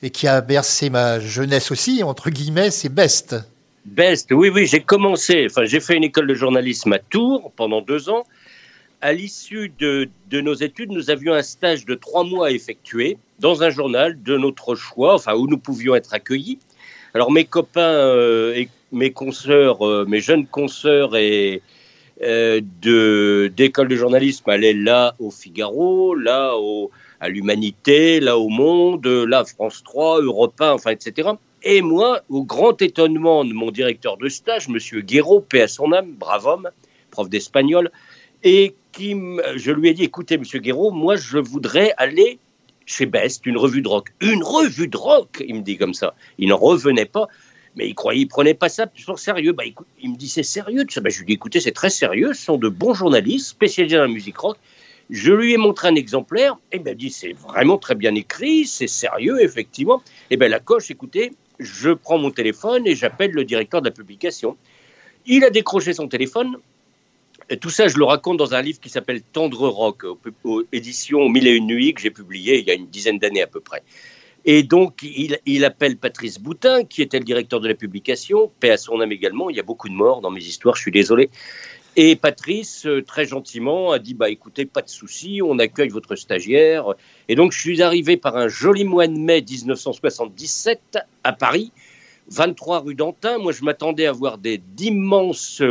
[0.00, 3.34] et qui a bercé ma jeunesse aussi, entre guillemets, c'est Best.
[3.84, 7.80] Best, oui, oui, j'ai commencé, enfin, j'ai fait une école de journalisme à Tours pendant
[7.80, 8.22] deux ans.
[9.00, 13.18] À l'issue de, de nos études, nous avions un stage de trois mois à effectuer
[13.40, 16.60] dans un journal de notre choix, enfin, où nous pouvions être accueillis.
[17.16, 21.62] Alors, mes copains euh, et mes consoeurs, euh, mes jeunes consoeurs et
[22.20, 26.90] euh, de d'école de journalisme allaient là au Figaro, là au,
[27.20, 31.30] à l'Humanité, là au Monde, là France 3, Europe 1, enfin, etc.
[31.62, 35.92] Et moi, au grand étonnement de mon directeur de stage, Monsieur Guéraud, paix à son
[35.92, 36.68] âme, brave homme,
[37.10, 37.90] prof d'espagnol,
[38.44, 39.16] et qui,
[39.56, 42.38] je lui ai dit, écoutez, Monsieur Guéraud, moi, je voudrais aller
[42.86, 44.08] chez Best, une revue de rock.
[44.20, 46.14] Une revue de rock Il me dit comme ça.
[46.38, 47.28] Il n'en revenait pas.
[47.74, 49.52] Mais il croyait, il prenait pas ça sur sérieux.
[49.52, 49.64] Bah,
[50.00, 51.02] il me dit, c'est sérieux ça.
[51.02, 52.32] Bah, je lui dis, écoutez, c'est très sérieux.
[52.32, 54.56] Ce sont de bons journalistes spécialisés dans la musique rock.
[55.10, 56.56] Je lui ai montré un exemplaire.
[56.72, 60.02] Et il m'a dit, c'est vraiment très bien écrit, c'est sérieux, effectivement.
[60.30, 63.92] Et bien, la coche, écoutez, je prends mon téléphone et j'appelle le directeur de la
[63.92, 64.56] publication.
[65.26, 66.56] Il a décroché son téléphone.
[67.60, 70.04] Tout ça, je le raconte dans un livre qui s'appelle Tendre Rock,
[70.72, 73.46] éditions Mille et une nuits, que j'ai publié il y a une dizaine d'années à
[73.46, 73.84] peu près.
[74.44, 78.76] Et donc, il, appelle Patrice Boutin, qui était le directeur de la publication, paix à
[78.76, 79.48] son âme également.
[79.48, 81.30] Il y a beaucoup de morts dans mes histoires, je suis désolé.
[81.96, 86.14] Et Patrice, euh, très gentiment, a dit bah écoutez, pas de souci, on accueille votre
[86.14, 86.94] stagiaire.
[87.28, 91.72] Et donc, je suis arrivé par un joli mois de mai 1977 à Paris,
[92.30, 93.38] 23 rue d'Antin.
[93.38, 95.62] Moi, je m'attendais à voir des d'immenses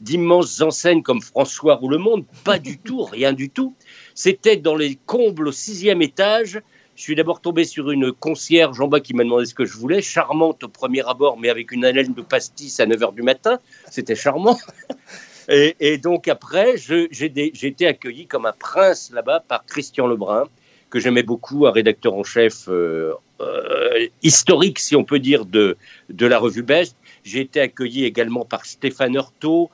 [0.00, 2.24] d'immenses enseignes comme François ou Le Monde.
[2.44, 3.74] Pas du tout, rien du tout.
[4.14, 6.60] C'était dans les combles au sixième étage
[7.00, 9.74] je suis d'abord tombé sur une concierge en bas qui m'a demandé ce que je
[9.78, 13.58] voulais, charmante au premier abord, mais avec une haleine de pastis à 9h du matin.
[13.90, 14.58] C'était charmant.
[15.48, 20.44] Et, et, donc après, j'ai été accueilli comme un prince là-bas par Christian Lebrun,
[20.90, 25.76] que j'aimais beaucoup, un rédacteur en chef euh, euh, historique, si on peut dire, de,
[26.08, 26.94] de la revue Best.
[27.24, 29.70] J'ai été accueilli également par Stéphane Heurtaud.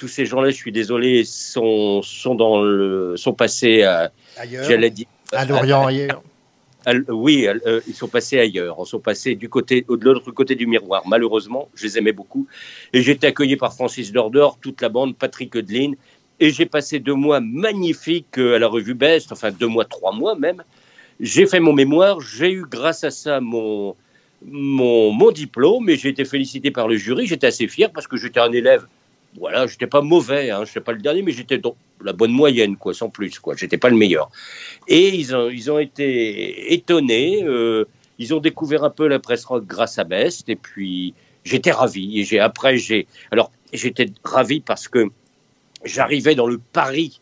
[0.00, 4.10] Tous ces gens-là, je suis désolé, sont, sont, dans le, sont passés à,
[4.42, 6.22] j'allais dire, à Lorient, ailleurs
[7.08, 8.76] oui, euh, ils sont passés ailleurs.
[8.80, 11.02] Ils sont passés du côté, de l'autre côté du miroir.
[11.06, 12.46] Malheureusement, je les aimais beaucoup.
[12.92, 15.96] Et j'ai été accueilli par Francis Dordor, toute la bande, Patrick Eudeline.
[16.40, 20.12] Et j'ai passé deux mois magnifiques euh, à la revue Best, enfin deux mois, trois
[20.12, 20.62] mois même.
[21.20, 22.20] J'ai fait mon mémoire.
[22.22, 23.94] J'ai eu, grâce à ça, mon,
[24.46, 27.26] mon, mon diplôme et j'ai été félicité par le jury.
[27.26, 28.86] J'étais assez fier parce que j'étais un élève
[29.38, 32.32] voilà, j'étais pas mauvais, hein, je n'étais pas le dernier, mais j'étais dans la bonne
[32.32, 33.54] moyenne, quoi, sans plus, quoi.
[33.56, 34.30] J'étais pas le meilleur.
[34.88, 37.44] Et ils ont, ils ont été étonnés.
[37.44, 37.86] Euh,
[38.18, 41.14] ils ont découvert un peu la presse rock grâce à Best, et puis
[41.44, 42.20] j'étais ravi.
[42.20, 45.08] Et j'ai après j'ai, alors j'étais ravi parce que
[45.84, 47.20] j'arrivais dans le Paris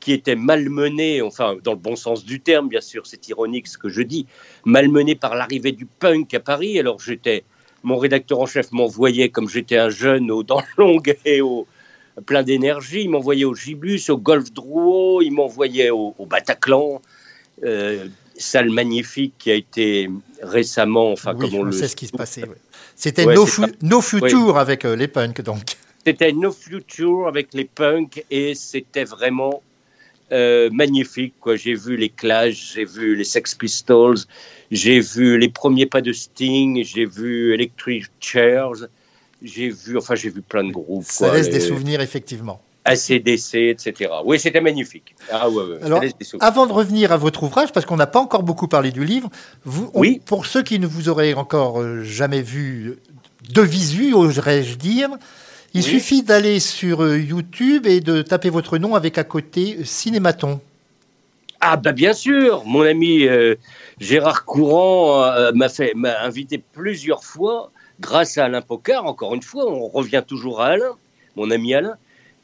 [0.00, 3.76] qui était malmené, enfin dans le bon sens du terme, bien sûr, c'est ironique ce
[3.76, 4.26] que je dis,
[4.64, 6.78] malmené par l'arrivée du punk à Paris.
[6.78, 7.44] Alors j'étais
[7.82, 11.66] mon rédacteur en chef m'envoyait, comme j'étais un jeune, aux dents longues et au,
[12.26, 17.00] plein d'énergie, il m'envoyait au Gibus, au Golf Drouot, il m'envoyait au, au, Bataclan,
[17.64, 18.06] euh,
[18.36, 20.10] salle magnifique qui a été
[20.42, 22.42] récemment, enfin oui, comme on, on le sait ce qui se passait.
[22.42, 22.56] Ouais.
[22.94, 24.60] C'était ouais, no, fu no Future ouais.
[24.60, 25.76] avec euh, les punks, donc.
[26.04, 29.62] C'était No Future avec les punks et c'était vraiment
[30.32, 31.34] euh, magnifique.
[31.54, 34.18] J'ai vu les Clash, j'ai vu les Sex Pistols,
[34.70, 38.88] j'ai vu les premiers pas de Sting, j'ai vu Electric Chairs,
[39.42, 41.04] j'ai vu, enfin, j'ai vu plein de groupes.
[41.04, 42.60] Ça quoi, laisse des souvenirs, effectivement.
[42.84, 44.10] ACDC, etc.
[44.24, 45.14] Oui, c'était magnifique.
[45.30, 46.02] Ah, ouais, ouais, Alors,
[46.40, 49.28] avant de revenir à votre ouvrage, parce qu'on n'a pas encore beaucoup parlé du livre,
[49.64, 50.20] vous, on, oui.
[50.24, 52.96] pour ceux qui ne vous auraient encore euh, jamais vu
[53.50, 55.10] de visu, oserais-je dire,
[55.74, 55.86] il oui.
[55.86, 60.60] suffit d'aller sur euh, YouTube et de taper votre nom avec à côté euh, Cinématon.
[61.60, 63.56] Ah bah bien sûr, mon ami euh,
[63.98, 69.06] Gérard Courant euh, m'a fait m'a invité plusieurs fois grâce à Alain Pocard.
[69.06, 70.96] Encore une fois, on revient toujours à Alain,
[71.34, 71.96] mon ami Alain,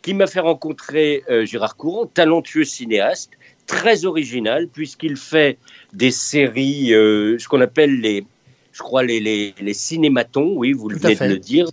[0.02, 3.30] qui m'a fait rencontrer euh, Gérard Courant, talentueux cinéaste,
[3.68, 5.58] très original puisqu'il fait
[5.92, 8.26] des séries, ce qu'on appelle les,
[8.72, 10.54] je crois les les, les cinématons.
[10.56, 11.66] Oui, vous Tout venez de le dire.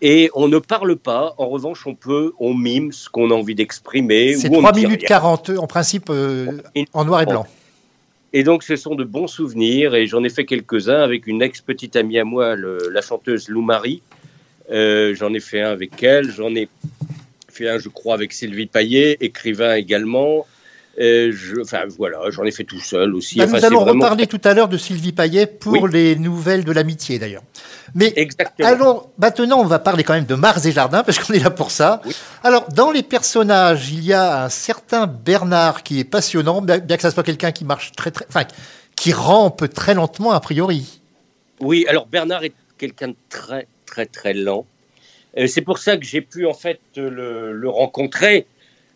[0.00, 1.34] Et on ne parle pas.
[1.38, 4.34] En revanche, on peut, on mime ce qu'on a envie d'exprimer.
[4.36, 6.60] C'est 3 minutes 40, en principe, euh,
[6.92, 7.46] en noir et blanc.
[8.32, 9.94] Et donc, ce sont de bons souvenirs.
[9.94, 13.62] Et j'en ai fait quelques-uns avec une ex-petite amie à moi, le, la chanteuse Lou
[13.62, 14.02] Marie.
[14.70, 16.30] Euh, j'en ai fait un avec elle.
[16.30, 16.68] J'en ai
[17.48, 20.46] fait un, je crois, avec Sylvie Paillet, écrivain également.
[21.00, 23.38] Je, enfin voilà, j'en ai fait tout seul aussi.
[23.38, 24.04] Bah, enfin, nous allons vraiment...
[24.04, 25.90] reparler tout à l'heure de Sylvie Paillet pour oui.
[25.92, 27.42] les nouvelles de l'amitié d'ailleurs.
[27.94, 28.68] Mais Exactement.
[28.68, 31.50] alors maintenant, on va parler quand même de Mars et Jardin parce qu'on est là
[31.50, 32.02] pour ça.
[32.04, 32.16] Oui.
[32.42, 37.02] Alors dans les personnages, il y a un certain Bernard qui est passionnant, bien que
[37.02, 38.44] ça soit quelqu'un qui marche très très, enfin
[38.96, 41.00] qui rampe très lentement a priori.
[41.60, 44.66] Oui, alors Bernard est quelqu'un de très très très lent.
[45.36, 48.46] Euh, c'est pour ça que j'ai pu en fait le, le rencontrer.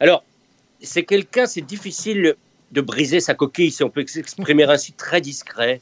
[0.00, 0.24] Alors
[0.82, 2.34] c'est quelqu'un, c'est difficile
[2.72, 5.80] de briser sa coquille, si on peut s'exprimer ainsi, très discret,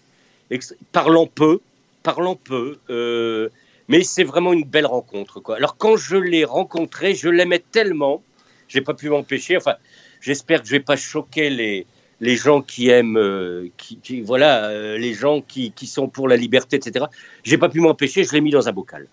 [0.92, 1.60] parlant peu,
[2.02, 3.48] parlant peu, euh,
[3.88, 5.42] mais c'est vraiment une belle rencontre.
[5.54, 8.22] Alors quand je l'ai rencontré, je l'aimais tellement,
[8.68, 9.56] j'ai pas pu m'empêcher.
[9.56, 9.74] Enfin,
[10.20, 11.86] j'espère que je vais pas choquer les
[12.20, 16.28] les gens qui aiment, euh, qui, qui, voilà, euh, les gens qui, qui sont pour
[16.28, 17.06] la liberté, etc.
[17.44, 19.08] J'ai pas pu m'empêcher, je l'ai mis dans un bocal.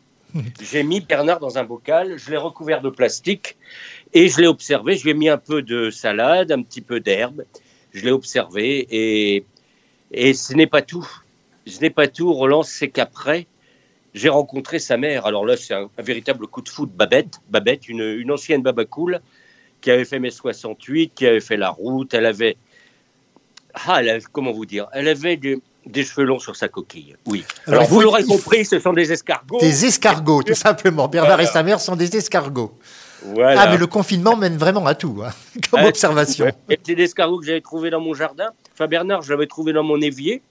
[0.61, 3.57] J'ai mis Bernard dans un bocal, je l'ai recouvert de plastique
[4.13, 4.95] et je l'ai observé.
[4.95, 7.43] Je lui ai mis un peu de salade, un petit peu d'herbe.
[7.93, 9.45] Je l'ai observé et,
[10.11, 11.07] et ce n'est pas tout.
[11.65, 13.47] Ce n'est pas tout, Roland, c'est qu'après,
[14.13, 15.25] j'ai rencontré sa mère.
[15.25, 16.89] Alors là, c'est un, véritable coup de foot.
[16.91, 19.21] Babette, Babette, une, ancienne babacool
[19.81, 22.13] qui avait fait mai 68, qui avait fait la route.
[22.13, 22.57] Elle avait,
[23.73, 27.15] ah, elle avait, comment vous dire, elle avait de, Des cheveux longs sur sa coquille,
[27.25, 27.43] oui.
[27.65, 29.59] Alors, vous l'aurez compris, ce sont des escargots.
[29.59, 31.07] Des escargots, tout simplement.
[31.07, 31.49] Bernard Voilà.
[31.49, 32.77] et sa mère sont des escargots.
[33.25, 33.61] Voilà.
[33.61, 35.31] Ah, mais le confinement mène vraiment à tout, hein,
[35.71, 36.45] comme observation.
[36.45, 36.53] ouais.
[36.85, 38.49] C'est des escargots que j'avais trouvés dans mon jardin.
[38.73, 40.41] Enfin, Bernard, je l'avais trouvé dans mon évier.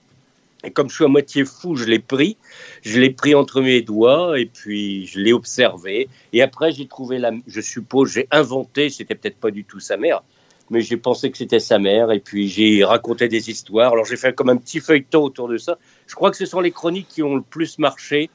[0.63, 2.35] Et comme je suis à moitié fou, je l'ai pris.
[2.81, 6.09] Je l'ai pris entre mes doigts et puis je l'ai observé.
[6.33, 7.31] Et après, j'ai trouvé la.
[7.45, 10.23] Je suppose, j'ai inventé, c'était peut-être pas du tout sa mère,
[10.69, 12.11] mais j'ai pensé que c'était sa mère.
[12.11, 13.93] Et puis j'ai raconté des histoires.
[13.93, 15.77] Alors j'ai fait comme un petit feuilleton autour de ça.
[16.07, 18.29] Je crois que ce sont les chroniques qui ont le plus marché.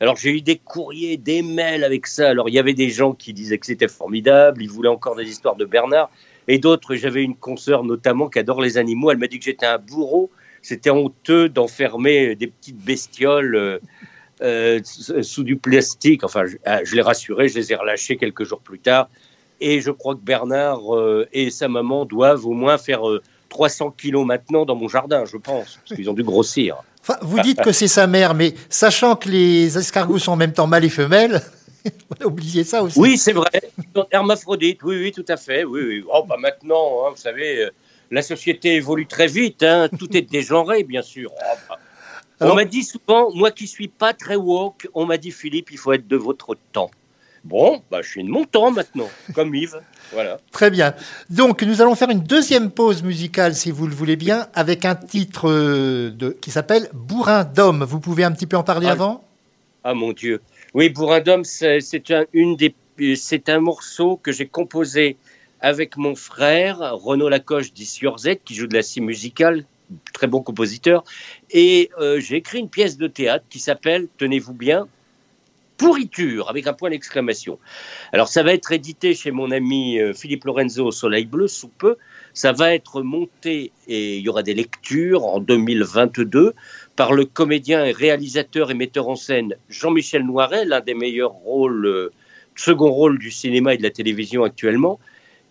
[0.00, 2.28] Alors j'ai eu des courriers, des mails avec ça.
[2.28, 5.28] Alors il y avait des gens qui disaient que c'était formidable, ils voulaient encore des
[5.28, 6.10] histoires de Bernard,
[6.46, 9.66] et d'autres, j'avais une consoeur notamment qui adore les animaux, elle m'a dit que j'étais
[9.66, 10.30] un bourreau,
[10.62, 13.78] c'était honteux d'enfermer des petites bestioles euh,
[14.40, 16.24] euh, sous du plastique.
[16.24, 19.10] Enfin, je, ah, je l'ai rassuré, je les ai relâchés quelques jours plus tard,
[19.60, 23.92] et je crois que Bernard euh, et sa maman doivent au moins faire euh, 300
[23.92, 26.76] kilos maintenant dans mon jardin, je pense, parce qu'ils ont dû grossir.
[27.02, 30.52] Enfin, vous dites que c'est sa mère, mais sachant que les escargots sont en même
[30.52, 31.42] temps mâles et femelles,
[32.10, 32.98] on a oublié ça aussi.
[32.98, 33.50] Oui, c'est vrai.
[34.10, 35.64] Hermaphrodites, oui, oui, tout à fait.
[35.64, 36.04] Oui, oui.
[36.12, 37.70] Oh, bah maintenant, hein, vous savez, euh,
[38.10, 39.62] la société évolue très vite.
[39.62, 41.30] hein, tout est dégenré, bien sûr.
[41.34, 41.78] Oh, bah.
[42.40, 45.78] On m'a dit souvent, moi qui suis pas très woke, on m'a dit Philippe, il
[45.78, 46.90] faut être de votre temps.
[47.48, 49.80] Bon, bah, je suis de mon temps maintenant, comme Yves.
[50.12, 50.38] Voilà.
[50.52, 50.92] Très bien.
[51.30, 54.94] Donc, nous allons faire une deuxième pause musicale, si vous le voulez bien, avec un
[54.94, 57.84] titre euh, de, qui s'appelle Bourrin d'homme.
[57.84, 59.24] Vous pouvez un petit peu en parler Ah, avant?
[59.82, 60.42] Ah mon Dieu.
[60.74, 62.74] Oui, Bourrin d'homme, c'est un, une des,
[63.16, 65.16] c'est un morceau que j'ai composé
[65.60, 69.64] avec mon frère, Renaud Lacoche d'Issurzette, qui joue de la scie musicale,
[70.12, 71.02] très bon compositeur.
[71.50, 74.86] Et euh, j'ai écrit une pièce de théâtre qui s'appelle, tenez-vous bien,
[75.78, 77.58] Pourriture, avec un point d'exclamation.
[78.12, 81.68] Alors, ça va être édité chez mon ami euh, Philippe Lorenzo au Soleil Bleu sous
[81.68, 81.96] peu.
[82.34, 86.54] Ça va être monté et il y aura des lectures en 2022
[86.96, 92.12] par le comédien réalisateur et metteur en scène Jean-Michel Noiret, l'un des meilleurs rôles, euh,
[92.56, 94.98] second rôle du cinéma et de la télévision actuellement.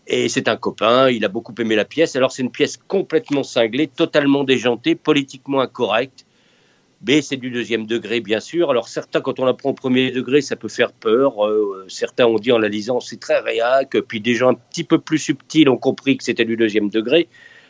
[0.07, 2.17] Et c'est un copain, il a beaucoup aimé la pièce.
[2.17, 6.25] Alors c'est une pièce complètement cinglée, totalement déjantée, politiquement incorrecte.
[7.05, 8.71] Mais c'est du deuxième degré, bien sûr.
[8.71, 11.45] Alors certains, quand on la prend au premier degré, ça peut faire peur.
[11.45, 13.95] Euh, certains ont dit en la lisant, c'est très réac.
[14.07, 17.27] Puis des gens un petit peu plus subtils ont compris que c'était du deuxième degré.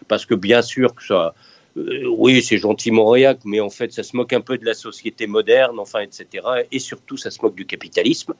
[0.07, 1.33] Parce que bien sûr que ça,
[1.77, 4.73] euh, oui, c'est gentiment réac, mais en fait, ça se moque un peu de la
[4.73, 6.45] société moderne, enfin, etc.
[6.71, 8.33] Et surtout, ça se moque du capitalisme.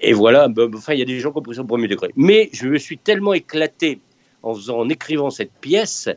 [0.00, 2.10] Et voilà, ben, enfin, il y a des gens qui ont pris au premier degré.
[2.16, 4.00] Mais je me suis tellement éclaté
[4.42, 6.08] en, faisant, en écrivant cette pièce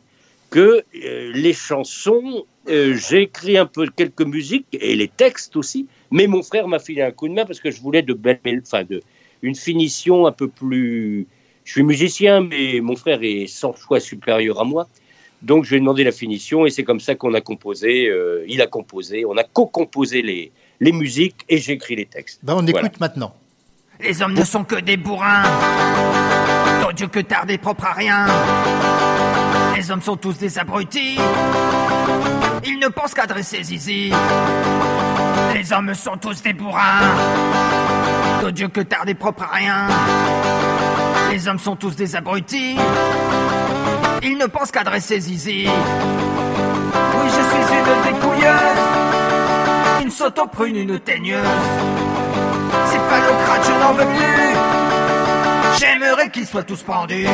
[0.50, 5.86] que euh, les chansons, euh, j'ai écrit un peu quelques musiques et les textes aussi,
[6.10, 8.40] mais mon frère m'a filé un coup de main parce que je voulais de belles,
[8.44, 9.00] mél- enfin, de,
[9.42, 11.26] une finition un peu plus.
[11.64, 14.88] Je suis musicien, mais mon frère est 100 fois supérieur à moi.
[15.42, 18.44] Donc je lui ai demandé la finition et c'est comme ça qu'on a composé, euh,
[18.46, 22.40] il a composé, on a co-composé les, les musiques et j'ai écrit les textes.
[22.42, 22.90] ben, On écoute Voilà.
[23.00, 23.34] maintenant.
[24.02, 25.44] Les hommes ne sont que des bourrins.
[26.82, 28.26] Ton Dieu que tardé propre à rien.
[29.76, 31.16] Les hommes sont tous des abrutis.
[32.72, 34.12] Ils ne pensent qu'à dresser zizi.
[35.54, 37.00] Les hommes sont tous des bourrins.
[38.40, 39.88] Ton Dieu que tardé propre à rien.
[41.32, 42.76] Les hommes sont tous des abrutis.
[44.22, 45.66] Ils ne pensent qu'à dresser zizi.
[45.66, 48.82] Oui, je suis une découilleuse.
[50.02, 51.44] Une sauto-prune, une teigneuse.
[52.86, 54.54] C'est phallocrate, je n'en veux plus.
[55.80, 57.26] J'aimerais qu'ils soient tous pendus.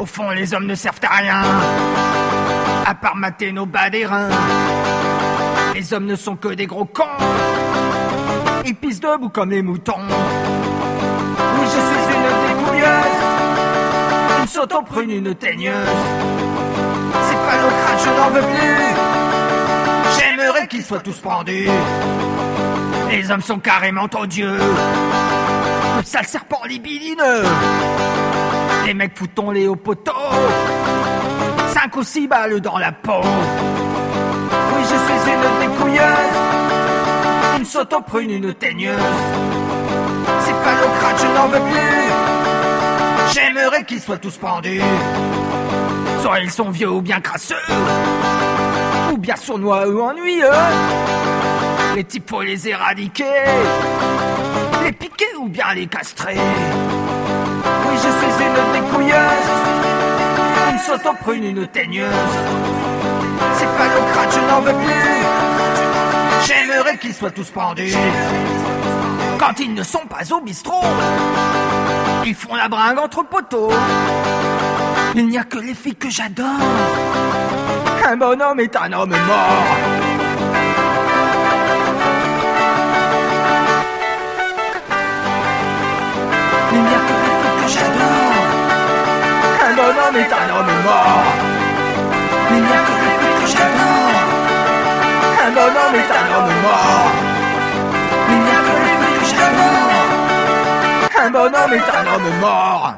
[0.00, 1.42] Au fond, les hommes ne servent à rien.
[2.88, 4.30] À part mater nos bas des reins.
[5.74, 7.04] Les hommes ne sont que des gros cons.
[8.64, 9.92] Ils pissent debout comme les moutons.
[9.98, 13.20] Oui, je suis une découilleuse.
[14.40, 15.74] Une sauto-prune, une teigneuse.
[17.26, 18.86] C'est phallocrate, je n'en veux plus.
[20.18, 21.68] J'aimerais qu'ils soient tous pendus.
[23.10, 24.56] Les hommes sont carrément odieux.
[25.98, 27.44] Le sale serpent libidineux.
[28.86, 30.12] Les mecs foutons les au poteau.
[31.72, 33.20] Cinq ou six balles dans la peau.
[33.22, 36.36] Oui, je suis une découilleuse.
[37.58, 38.96] Une sauto-prune, une teigneuse.
[40.44, 43.34] C'est phallocrate, je n'en veux plus.
[43.34, 44.80] J'aimerais qu'ils soient tous pendus.
[46.22, 47.54] Soit ils sont vieux ou bien crasseux.
[49.12, 50.50] Ou bien sournois ou ennuyeux.
[51.94, 53.24] Les types faut les éradiquer.
[54.84, 56.36] Les piquer ou bien les castrer.
[56.36, 59.77] Oui, je suis une découilleuse.
[60.78, 62.08] Une sauto-prune, une teigneuse.
[63.54, 66.46] C'est phallocrate, je n'en veux plus.
[66.46, 67.92] J'aimerais qu'ils soient tous pendus.
[69.40, 70.84] Quand ils ne sont pas au bistrot,
[72.24, 73.72] ils font la bringue entre poteaux.
[75.16, 76.46] Il n'y a que les filles que j'adore.
[78.06, 79.76] Un bonhomme est un homme mort.
[86.72, 87.27] Il n'y a que.
[89.88, 91.24] Un bonhomme est un homme mort.
[92.50, 94.20] Il n'y a que les feux que j'adore.
[95.40, 97.10] Un bonhomme est un homme mort.
[98.28, 100.04] Il n'y a que les feux que j'adore.
[101.18, 102.94] Un bonhomme est un homme mort.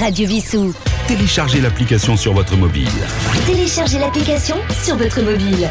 [0.00, 0.74] Radio Vissou.
[1.06, 2.88] Téléchargez l'application sur votre mobile.
[3.44, 5.68] Téléchargez l'application sur votre mobile.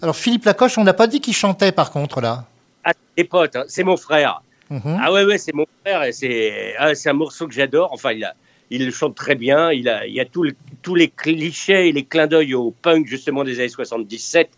[0.00, 2.46] Alors Philippe Lacoche, on n'a pas dit qu'il chantait par contre là.
[2.82, 4.40] Ah, les potes, hein, c'est mon frère.
[4.72, 4.98] Mhm.
[5.02, 6.02] Ah ouais, ouais, c'est mon frère.
[6.12, 7.92] C'est ah, un morceau que j'adore.
[7.92, 8.34] Enfin, il, a,
[8.70, 9.70] il le chante très bien.
[9.70, 13.60] Il a, y a tous les clichés et les clins d'œil au punk justement des
[13.60, 14.48] années 77.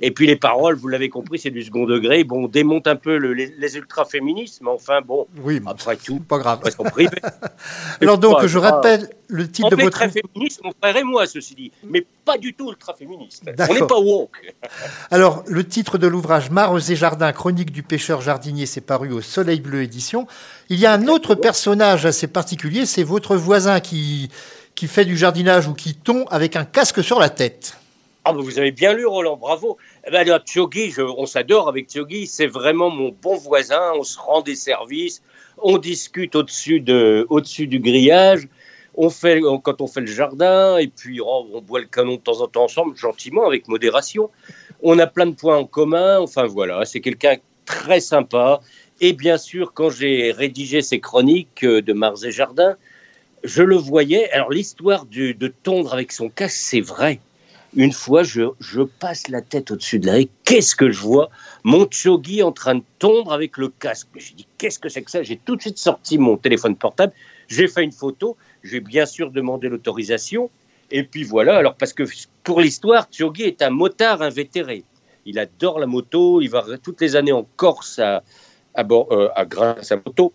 [0.00, 2.22] Et puis les paroles, vous l'avez compris, c'est du second degré.
[2.24, 6.20] Bon, on démonte un peu le- les, les ultra-féministes, mais enfin, bon, Oui, après tout,
[6.20, 6.60] pas grave.
[8.00, 9.98] Alors donc, pas je rappelle le titre On de est votre...
[9.98, 13.42] très féministe, mon frère et moi, ceci dit, mais pas du tout ultra-féministe.
[13.46, 14.54] On n'est pas woke.
[15.10, 19.20] Alors, le titre de l'ouvrage Mares et Jardins, chronique du pêcheur jardinier, c'est paru au
[19.20, 20.26] Soleil Bleu édition.
[20.68, 24.30] Il y a un autre personnage assez particulier, c'est votre voisin qui,
[24.74, 27.76] qui fait du jardinage ou qui tond avec un casque sur la tête.
[28.24, 29.78] Ah, vous avez bien lu, Roland, bravo.
[30.06, 30.40] Eh ben,
[31.16, 35.22] on s'adore avec Tiogi, c'est vraiment mon bon voisin, on se rend des services,
[35.62, 38.48] on discute au-dessus de, au-dessus du grillage,
[38.94, 42.20] on fait, quand on fait le jardin, et puis oh, on boit le canon de
[42.20, 44.30] temps en temps ensemble, gentiment, avec modération.
[44.82, 48.60] On a plein de points en commun, enfin voilà, c'est quelqu'un très sympa.
[49.00, 52.76] Et bien sûr, quand j'ai rédigé ces chroniques euh, de Mars et Jardin,
[53.44, 54.30] je le voyais.
[54.32, 57.20] Alors, l'histoire du- de tondre avec son casque, c'est vrai.
[57.78, 58.42] Une fois, je,
[58.98, 60.28] passe la tête au-dessus de la haie.
[60.42, 61.30] Qu'est-ce que je vois?
[61.62, 64.08] Mon Chogi en train de tondre avec le casque.
[64.16, 65.22] J'ai dit, qu'est-ce que c'est que ça?
[65.22, 67.12] J'ai tout de suite sorti mon téléphone portable.
[67.46, 68.36] J'ai fait une photo.
[68.64, 70.50] J'ai bien sûr demandé l'autorisation.
[70.90, 71.56] Et puis voilà.
[71.56, 72.02] Alors, parce que
[72.42, 74.82] pour l'histoire, Chogi est un motard invétéré.
[75.24, 76.40] Il adore la moto.
[76.40, 78.24] Il va toutes les années en Corse à,
[78.74, 80.32] à, bord- euh, à grâce à moto.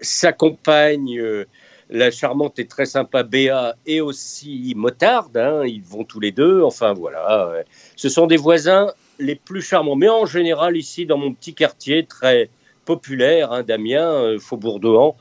[0.00, 1.44] Sa compagne, euh,
[1.92, 5.36] la charmante et très sympa Béa, et aussi motarde.
[5.36, 6.62] hein, ils vont tous les deux.
[6.62, 7.62] Enfin voilà.
[7.96, 8.88] Ce sont des voisins
[9.18, 9.94] les plus charmants.
[9.96, 12.50] Mais en général, ici, dans mon petit quartier très
[12.84, 15.16] populaire, hein, Damien, euh, Faubourg d'Ohan,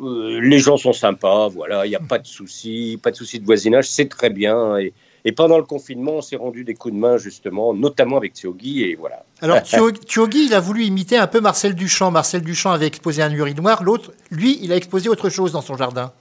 [0.00, 1.48] euh, les gens sont sympas.
[1.48, 3.88] Voilà, il n'y a pas de souci, pas de souci de voisinage.
[3.88, 4.78] C'est très bien.
[5.28, 8.82] Et pendant le confinement, on s'est rendu des coups de main justement, notamment avec Thiogi.
[8.82, 9.26] Et voilà.
[9.42, 12.10] Alors, Thio- Thiogi, il a voulu imiter un peu Marcel Duchamp.
[12.10, 13.82] Marcel Duchamp avait exposé un urinoir.
[13.82, 16.14] L'autre, lui, il a exposé autre chose dans son jardin.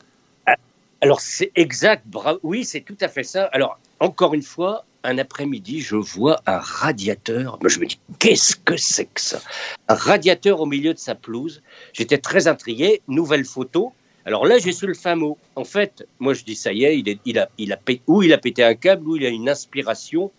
[1.00, 2.04] Alors, c'est exact.
[2.08, 2.40] Bravo.
[2.44, 3.46] Oui, c'est tout à fait ça.
[3.54, 7.60] Alors, encore une fois, un après-midi, je vois un radiateur.
[7.66, 9.40] Je me dis, qu'est-ce que c'est que ça?
[9.88, 11.62] Un radiateur au milieu de sa pelouse.
[11.94, 13.02] J'étais très intrigué.
[13.08, 13.94] Nouvelle photo.
[14.28, 15.38] Alors là, j'ai su le fin mot.
[15.56, 18.02] En fait, moi, je dis, ça y est, il, est, il, a, il a pété,
[18.08, 20.32] ou il a pété un câble, ou il a une inspiration,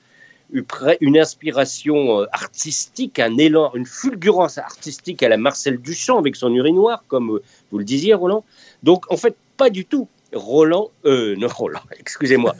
[1.00, 6.52] une inspiration euh, artistique, un élan, une fulgurance artistique à la Marcel Duchamp avec son
[6.54, 8.44] urinoir, comme euh, vous le disiez, Roland.
[8.82, 10.06] Donc, en fait, pas du tout.
[10.34, 12.54] Roland, euh, non, Roland, excusez-moi.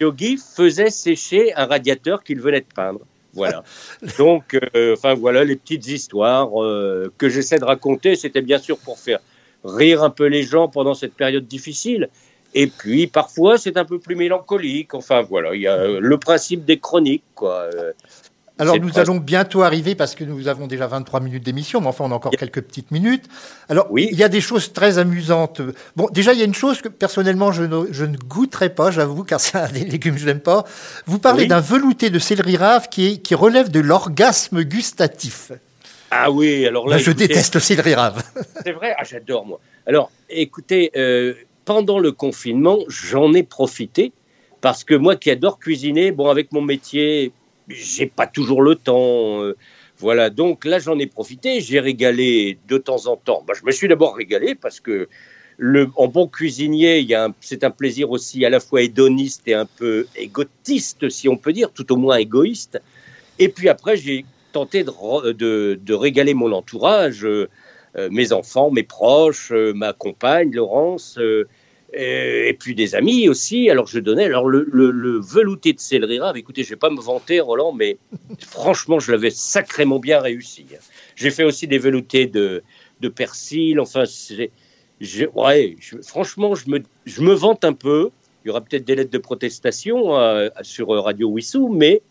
[0.00, 3.00] Yogi, faisait sécher un radiateur qu'il venait de peindre.
[3.32, 3.64] Voilà.
[4.18, 8.16] Donc, euh, enfin voilà les petites histoires euh, que j'essaie de raconter.
[8.16, 9.20] C'était bien sûr pour faire
[9.64, 12.08] rire un peu les gens pendant cette période difficile.
[12.54, 14.94] Et puis parfois c'est un peu plus mélancolique.
[14.94, 17.68] Enfin voilà, il y a euh, le principe des chroniques quoi.
[17.74, 17.92] Euh,
[18.60, 18.98] Alors nous principe.
[19.00, 22.14] allons bientôt arriver parce que nous avons déjà 23 minutes d'émission, mais enfin on a
[22.14, 23.24] encore quelques petites minutes.
[23.68, 24.08] Alors Oui.
[24.12, 25.62] il y a des choses très amusantes.
[25.96, 28.92] Bon, déjà il y a une chose que personnellement je ne, je ne goûterai pas,
[28.92, 30.64] j'avoue, car c'est un des légumes que je n'aime pas.
[31.06, 31.48] Vous parlez Oui.
[31.48, 35.50] d'un velouté de céleri rave qui, est, qui relève de l'orgasme gustatif.
[36.16, 38.22] Ah oui, alors là je déteste le céleri rave.
[38.64, 39.58] C'est vrai, ah, j'adore moi.
[39.84, 41.34] Alors, écoutez, euh,
[41.64, 44.12] pendant le confinement, j'en ai profité
[44.60, 47.32] parce que moi qui adore cuisiner, bon, avec mon métier,
[47.68, 49.42] j'ai pas toujours le temps.
[49.42, 49.56] euh,
[49.98, 51.60] voilà, donc là, j'en ai profité.
[51.60, 53.42] J'ai régalé de temps en temps.
[53.46, 55.08] Bah, je me suis d'abord régalé parce que
[55.56, 57.06] le, en bon cuisinier,
[57.40, 61.52] c'est un plaisir aussi à la fois hédoniste et un peu égotiste, si on peut
[61.52, 62.80] dire, tout au moins égoïste.
[63.40, 64.24] Et puis après, j'ai
[64.54, 64.92] tenté de,
[65.32, 67.24] de, de régaler mon entourage.
[67.24, 67.48] euh,
[67.96, 71.16] euh, mes enfants, mes proches, euh, ma compagne, Laurence,
[71.92, 73.70] et, et puis des amis aussi.
[73.70, 76.36] Alors je donnais alors le, le, le velouté de céleri rave.
[76.36, 77.98] Écoutez, je vais pas me vanter, Roland, mais
[78.40, 80.66] franchement, je l'avais sacrément bien réussi.
[81.14, 82.64] J'ai fait aussi des veloutés de,
[83.00, 83.78] de persil.
[83.78, 84.02] Enfin,
[85.00, 88.10] je- ouais, je- franchement, je me, je me vante un peu.
[88.44, 92.02] Il y aura peut-être des lettres de protestation euh, sur Radio Wissou, mais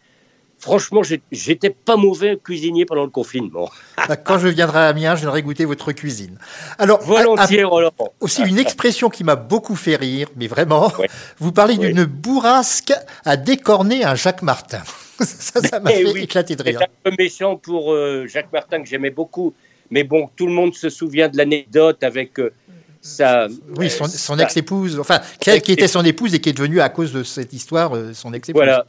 [0.63, 1.01] franchement,
[1.31, 3.69] j'étais pas mauvais cuisinier pendant le confinement.
[4.07, 6.37] Bah, Quand je viendrai à Amiens, je viendrai goûter votre cuisine.
[6.79, 7.91] Alors, Volontiers, Roland.
[8.19, 11.09] aussi une expression qui m'a beaucoup fait rire, mais vraiment, Ouais.
[11.39, 12.93] vous parlez d'une bourrasque
[13.25, 14.81] à décorner un Jacques Martin.
[15.19, 16.81] ça, ça m'a Eh fait oui, éclater de C'est rire.
[16.81, 19.53] un peu méchant pour euh, Jacques Martin que j'aimais beaucoup.
[19.91, 22.51] Mais bon, tout le monde se souvient de l'anecdote avec euh,
[23.01, 23.47] sa.
[23.77, 26.89] Oui, euh, son, ex-épouse, enfin, celle qui était son épouse et qui est devenue à
[26.89, 28.59] cause de cette histoire euh, son ex-épouse.
[28.59, 28.85] Voilà.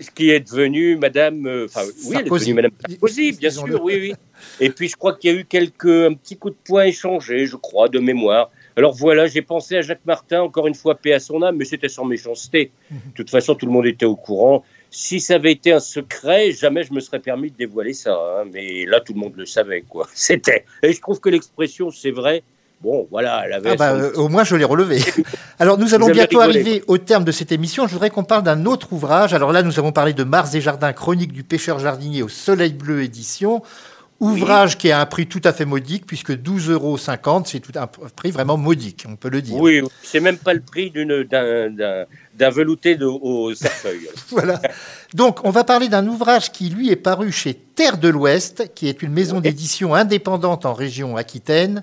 [0.00, 1.46] Ce qui est devenu Madame.
[1.46, 4.14] euh, oui, elle est devenue Madame Sarkozy, bien sûr, oui, oui.
[4.58, 5.84] Et puis, je crois qu'il y a eu quelques.
[5.84, 8.50] un petit coup de poing échangé, je crois, de mémoire.
[8.76, 11.64] Alors voilà, j'ai pensé à Jacques Martin, encore une fois, paix à son âme, mais
[11.66, 12.70] c'était sans méchanceté.
[12.90, 14.64] De toute façon, tout le monde était au courant.
[14.90, 18.14] Si ça avait été un secret, jamais je me serais permis de dévoiler ça.
[18.14, 18.48] hein.
[18.52, 20.08] Mais là, tout le monde le savait, quoi.
[20.14, 20.64] C'était.
[20.82, 22.42] Et je trouve que l'expression, c'est vrai.
[22.82, 23.70] Bon, voilà, elle avait.
[23.72, 25.00] Ah bah, son- euh, au moins, je l'ai relevé.
[25.58, 27.86] Alors, nous allons bientôt rigolé, arriver au terme de cette émission.
[27.86, 29.34] Je voudrais qu'on parle d'un autre ouvrage.
[29.34, 32.72] Alors là, nous avons parlé de Mars et Jardins, chronique du pêcheur jardinier au Soleil
[32.72, 33.62] Bleu édition.
[34.18, 38.30] Ouvrage qui a un prix tout à fait modique, puisque 12,50 euros, c'est un prix
[38.30, 39.56] vraiment modique, on peut le dire.
[39.56, 44.00] Oui, c'est même pas le prix d'une- d'un velouté de, au cercueil.
[44.30, 44.60] Voilà.
[45.14, 48.88] Donc, on va parler d'un ouvrage qui, lui, est paru chez Terre de l'Ouest, qui
[48.88, 51.82] est une maison d'édition indépendante en région Aquitaine.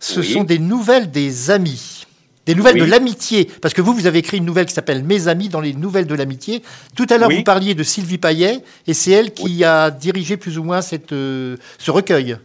[0.00, 0.32] Ce Oui.
[0.32, 2.04] sont des nouvelles des amis.
[2.46, 2.80] Des nouvelles Oui.
[2.80, 3.44] de l'amitié.
[3.60, 6.06] Parce que vous, vous avez écrit une nouvelle qui s'appelle Mes amis dans les nouvelles
[6.06, 6.62] de l'amitié.
[6.96, 7.36] Tout à l'heure, Oui.
[7.38, 11.12] vous parliez de Sylvie Payet, et c'est elle qui a dirigé plus ou moins cette,
[11.12, 12.38] euh, ce recueil.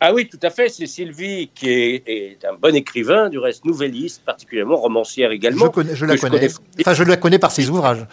[0.00, 0.68] Ah oui, tout à fait.
[0.68, 5.66] C'est Sylvie qui est, est un bon écrivain, du reste nouvelliste, particulièrement romancière également.
[5.66, 6.48] Je, connais, je la je connais.
[6.80, 8.04] Enfin, je la connais par ses ouvrages.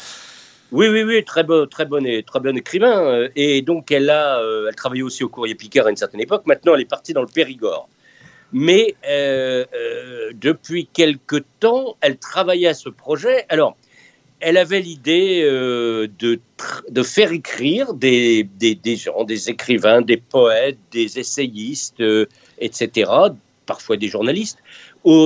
[0.71, 2.97] Oui, oui, oui, très bon, très bon, très bon écrivain.
[3.01, 6.21] euh, Et donc, elle a, euh, elle travaillait aussi au Courrier Picard à une certaine
[6.21, 6.43] époque.
[6.45, 7.89] Maintenant, elle est partie dans le Périgord.
[8.53, 13.45] Mais euh, euh, depuis quelque temps, elle travaillait à ce projet.
[13.49, 13.77] Alors,
[14.39, 16.39] elle avait l'idée euh, de,
[16.89, 22.03] de faire écrire des, des, gens, des écrivains, des poètes, des essayistes,
[22.59, 23.11] etc.,
[23.65, 24.59] parfois des journalistes,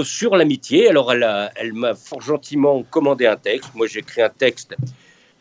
[0.04, 0.90] sur l'amitié.
[0.90, 3.72] Alors, elle, m'a fort gentiment commandé un texte.
[3.74, 4.76] Moi, j'ai écrit un texte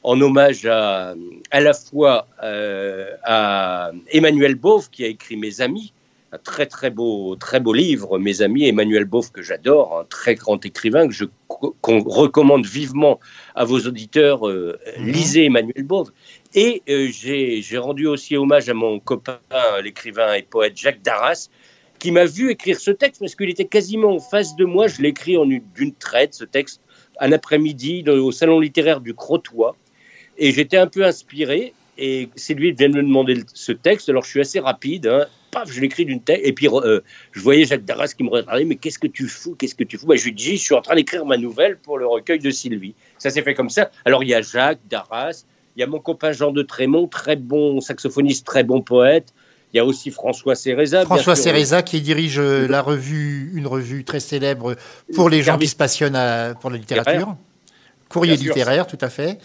[0.04, 1.14] en hommage à,
[1.50, 5.92] à la fois à Emmanuel Beauve, qui a écrit Mes Amis,
[6.34, 10.34] un très très beau, très beau livre, Mes Amis, Emmanuel Beauve, que j'adore, un très
[10.34, 13.20] grand écrivain que je qu'on recommande vivement
[13.54, 14.48] à vos auditeurs.
[14.48, 15.06] euh, Mhm.
[15.12, 16.10] Lisez Emmanuel Beauve.
[16.54, 19.38] Et euh, j'ai rendu aussi hommage à mon copain,
[19.82, 21.48] l'écrivain et poète Jacques Darras,
[22.00, 24.88] qui m'a vu écrire ce texte parce qu'il était quasiment en face de moi.
[24.88, 26.80] Je l'ai écrit en une- d'une traite, ce texte,
[27.20, 29.72] un après-midi au salon littéraire du Crotoy.
[30.36, 31.74] Et j'étais un peu inspiré.
[31.96, 34.08] Et c'est lui qui vient de me demander ce texte.
[34.08, 35.06] Alors je suis assez rapide.
[35.06, 35.26] hein.
[35.54, 36.40] Paf, je l'écris d'une tête.
[36.44, 37.00] Et puis euh,
[37.32, 38.64] je voyais Jacques Darras qui me regardait.
[38.64, 40.06] Mais qu'est-ce que tu fous Qu'est-ce que tu fous?
[40.06, 42.50] Bah, Je lui dis Je suis en train d'écrire ma nouvelle pour le recueil de
[42.50, 42.94] Sylvie.
[43.18, 43.90] Ça s'est fait comme ça.
[44.04, 45.44] Alors il y a Jacques Darras.
[45.76, 49.32] Il y a mon copain Jean de Trémont, très bon saxophoniste, très bon poète.
[49.72, 50.98] Il y a aussi François Céréza.
[50.98, 51.44] bien François sûr.
[51.44, 54.76] Céréza qui dirige euh, la revue, une revue très célèbre
[55.16, 57.34] pour les gens qui se passionnent à- pour la littérature.
[58.08, 58.54] Courrier Bien sûr.
[58.54, 59.38] littéraire, tout à fait.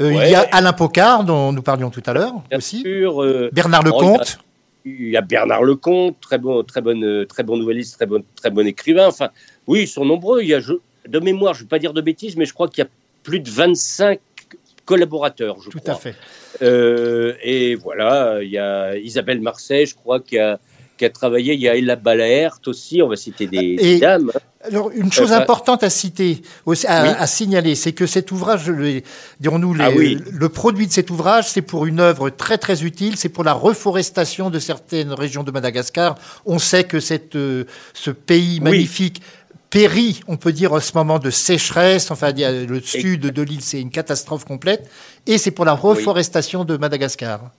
[0.00, 0.28] Euh, Ouais.
[0.28, 2.80] Il y a Alain Pocard, dont nous parlions tout à l'heure aussi.
[2.80, 4.38] sûr, euh, Bernard Lecomte.
[4.88, 8.50] Il y a Bernard Lecomte, très bon, très bonne, très bon nouvelliste, très bon, très
[8.50, 9.08] bon écrivain.
[9.08, 9.30] Enfin,
[9.66, 10.42] oui, ils sont nombreux.
[10.42, 10.74] Il y a, je-
[11.08, 12.90] de mémoire, je ne vais pas dire de bêtises, mais je crois qu'il y a
[13.24, 14.20] plus de 25
[14.84, 15.94] collaborateurs, je Tout crois.
[15.94, 16.14] à fait.
[16.62, 20.58] Euh, et voilà, il y a Isabelle Marseille, je crois, qui a,
[20.96, 21.54] qui a travaillé.
[21.54, 23.02] Il y a Ella Balaert aussi.
[23.02, 24.30] On va citer des, Et- dames.
[24.68, 27.08] Alors, une chose bah- importante à citer, aussi- à, Oui.
[27.18, 28.70] à signaler, c'est que cet ouvrage,
[29.40, 30.18] dirons-nous, Ah oui.
[30.32, 33.52] le produit de cet ouvrage, c'est pour une œuvre très très utile, c'est pour la
[33.52, 36.16] reforestation de certaines régions de Madagascar.
[36.44, 37.64] On sait que cette, euh,
[37.94, 38.60] ce pays Oui.
[38.70, 39.22] magnifique
[39.70, 42.10] périt, on peut dire, en ce moment de sécheresse.
[42.10, 44.88] Enfin, le sud de l'île, c'est une catastrophe complète.
[45.26, 47.50] Et c'est pour la reforestation de Madagascar.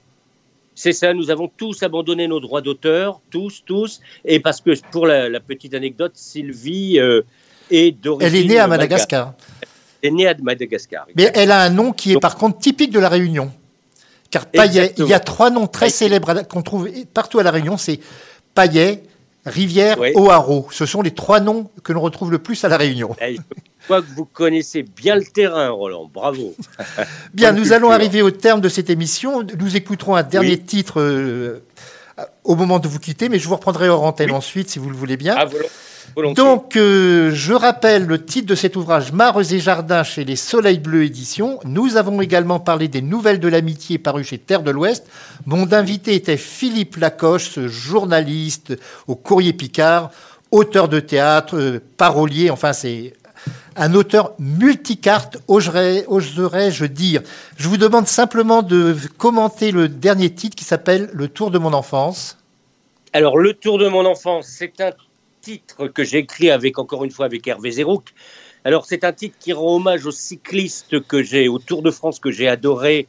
[0.80, 4.00] C'est ça, nous avons tous abandonné nos droits d'auteur, tous, tous.
[4.24, 7.24] Et parce que, pour la, la petite anecdote, Sylvie euh,
[7.72, 8.36] est d'origine.
[8.36, 8.68] Elle est née à.
[8.68, 9.34] Madagascar.
[10.04, 11.08] Elle est née à Madagascar.
[11.16, 13.52] Mais elle a un nom qui est Donc- par contre typique de la Réunion.
[14.30, 17.76] Car Paillet, il y a trois noms très célèbres qu'on trouve partout à la Réunion,
[17.78, 18.00] c'est
[18.54, 19.02] Paillet,
[19.48, 20.12] Rivière, Oui.
[20.16, 20.68] Oaro.
[20.72, 23.16] Ce sont les trois noms que l'on retrouve le plus à la Réunion.
[23.22, 23.38] Eh,
[23.90, 26.10] Je que vous connaissez bien le terrain, Roland.
[26.14, 26.54] Bravo.
[27.34, 29.44] Bien, nous allons arriver au terme de cette émission.
[29.58, 31.64] Nous écouterons un dernier titre euh,
[32.44, 34.36] au moment de vous quitter, mais je vous reprendrai hors antenne Oui.
[34.36, 35.36] ensuite si vous le voulez bien.
[36.16, 36.44] Volontiers.
[36.44, 40.80] Donc, euh, je rappelle le titre de cet ouvrage, Mares et Jardins, chez les Soleils
[40.80, 41.60] Bleus Éditions.
[41.66, 45.08] Nous avons également parlé des Nouvelles de l'Amitié parues chez Terre de l'Ouest.
[45.46, 48.78] Mon invité était Philippe Lacoche, ce journaliste
[49.08, 50.12] au Courrier Picard,
[50.52, 53.14] auteur de théâtre, euh, parolier, enfin, c'est
[53.76, 57.22] un auteur multicarte, oserais- oserais-je dire.
[57.58, 61.74] Je vous demande simplement de commenter le dernier titre qui s'appelle Le Tour de mon
[61.74, 62.38] enfance.
[63.14, 64.92] Alors, Le Tour de mon enfance, c'est un
[65.48, 68.14] titre que j'ai écrit avec, encore une fois, avec Hervé Zérouk.
[68.66, 72.20] Alors, c'est un titre qui rend hommage aux cyclistes que j'ai, au Tour de France
[72.20, 73.08] que j'ai adoré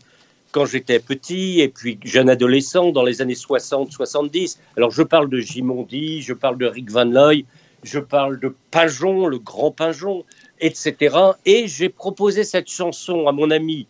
[0.53, 4.59] quand j'étais petit et puis jeune adolescent dans les années 60-70.
[4.77, 7.45] Alors, je parle de Gimondi, je parle de Rick Van Looy,
[7.83, 10.25] je parle de Pinjon, le grand Pinjon,
[10.61, 11.17] etc.
[11.45, 13.89] Et j'ai proposé cette chanson à mon ami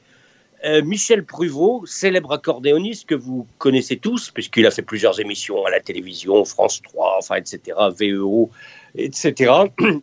[0.64, 5.70] euh, Michel Pruvot, célèbre accordéoniste que vous connaissez tous, puisqu'il a fait plusieurs émissions à
[5.70, 8.50] la télévision, France 3, enfin, etc., VEO,
[8.96, 9.52] etc.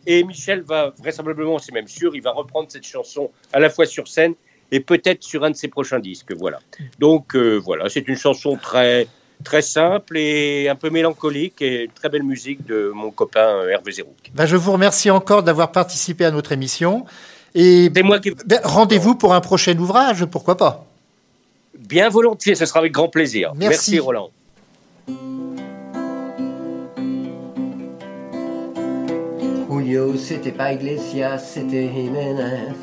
[0.06, 3.86] Et Michel va vraisemblablement, c'est même sûr, il va reprendre cette chanson à la fois
[3.86, 4.34] sur scène
[4.72, 6.32] et peut-être sur un de ses prochains disques.
[6.34, 6.58] Voilà.
[6.98, 9.06] Donc euh, voilà, c'est une chanson très
[9.44, 13.92] très simple et un peu mélancolique et très belle musique de mon copain euh, Hervé
[13.92, 14.32] Zérouk.
[14.34, 17.04] Ben, je vous remercie encore d'avoir participé à notre émission.
[17.56, 20.86] Et C'est moi qui ben, rendez-vous pour un prochain ouvrage, pourquoi pas
[21.86, 23.52] bien volontiers, ce sera avec grand plaisir.
[23.56, 23.98] Merci.
[23.98, 24.30] Roland.
[29.70, 32.74] Julio, c'était pas Iglesias, c'était Jiménez.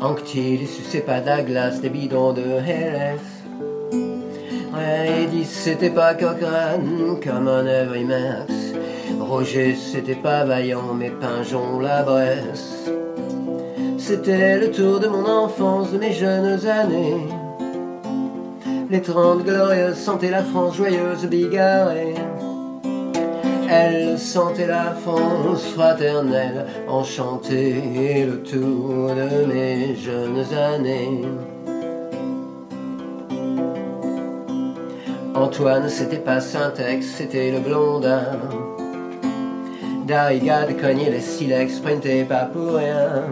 [0.00, 3.16] Anctil, c'est pas Douglas, des bidons de Jerez.
[4.74, 8.52] Ouais, Edith, c'était pas Cochrane, comme un Every Max.
[9.20, 12.90] Roger, c'était pas Vaillant, mais Pinjon, la Bresse.
[14.08, 17.26] C'était le tour de mon enfance, de mes jeunes années.
[18.88, 22.14] Les trente glorieuses sentaient la France joyeuse, bigarrée.
[23.68, 31.22] Elle sentait la France fraternelle, enchantée, le tour de mes jeunes années.
[35.34, 38.38] Antoine, c'était pas Syntex, c'était le blondin.
[40.06, 43.24] Darigade cognait les silex, sprintait pas pour rien.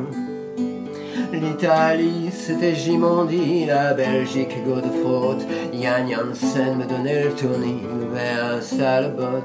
[1.41, 5.39] L'Italie, c'était Gimondi, la Belgique, Godefroot.
[5.73, 7.83] Yann Janssen me donnait le tournis
[8.13, 9.43] vers Salbot.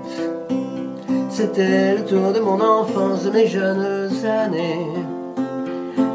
[1.30, 4.86] C'était le tour de mon enfance, de mes jeunes années.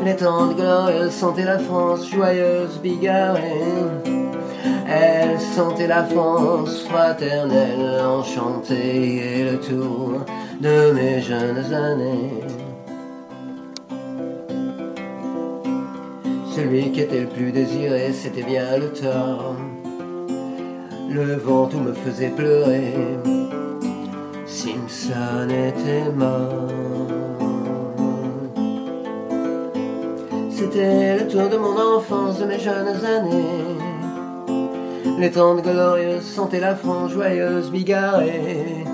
[0.05, 3.63] Les tantes glorieuses sentaient la France joyeuse, bigarrée.
[4.87, 10.21] Elle sentait la France fraternelle, enchantée, et le tour
[10.61, 12.64] de mes jeunes années.
[16.55, 19.57] Celui qui était le plus désiré, c'était bien le tort.
[21.11, 22.95] Le vent tout me faisait pleurer.
[24.47, 26.69] Simpson était mort.
[30.49, 33.75] C'était le tour de mon enfance, de mes jeunes années.
[35.19, 38.85] Les trente glorieuses sentaient la France joyeuse, bigarrée.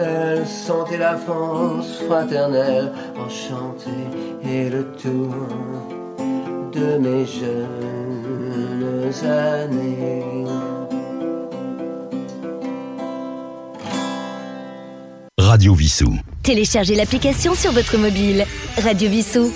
[0.00, 3.90] Elle sentait la France fraternelle, enchantée,
[4.44, 5.36] et le tour
[6.74, 10.24] de mes jeunes années.
[15.38, 16.14] Radio Vissou.
[16.42, 18.46] Téléchargez l'application sur votre mobile.
[18.82, 19.52] Radio Vissou.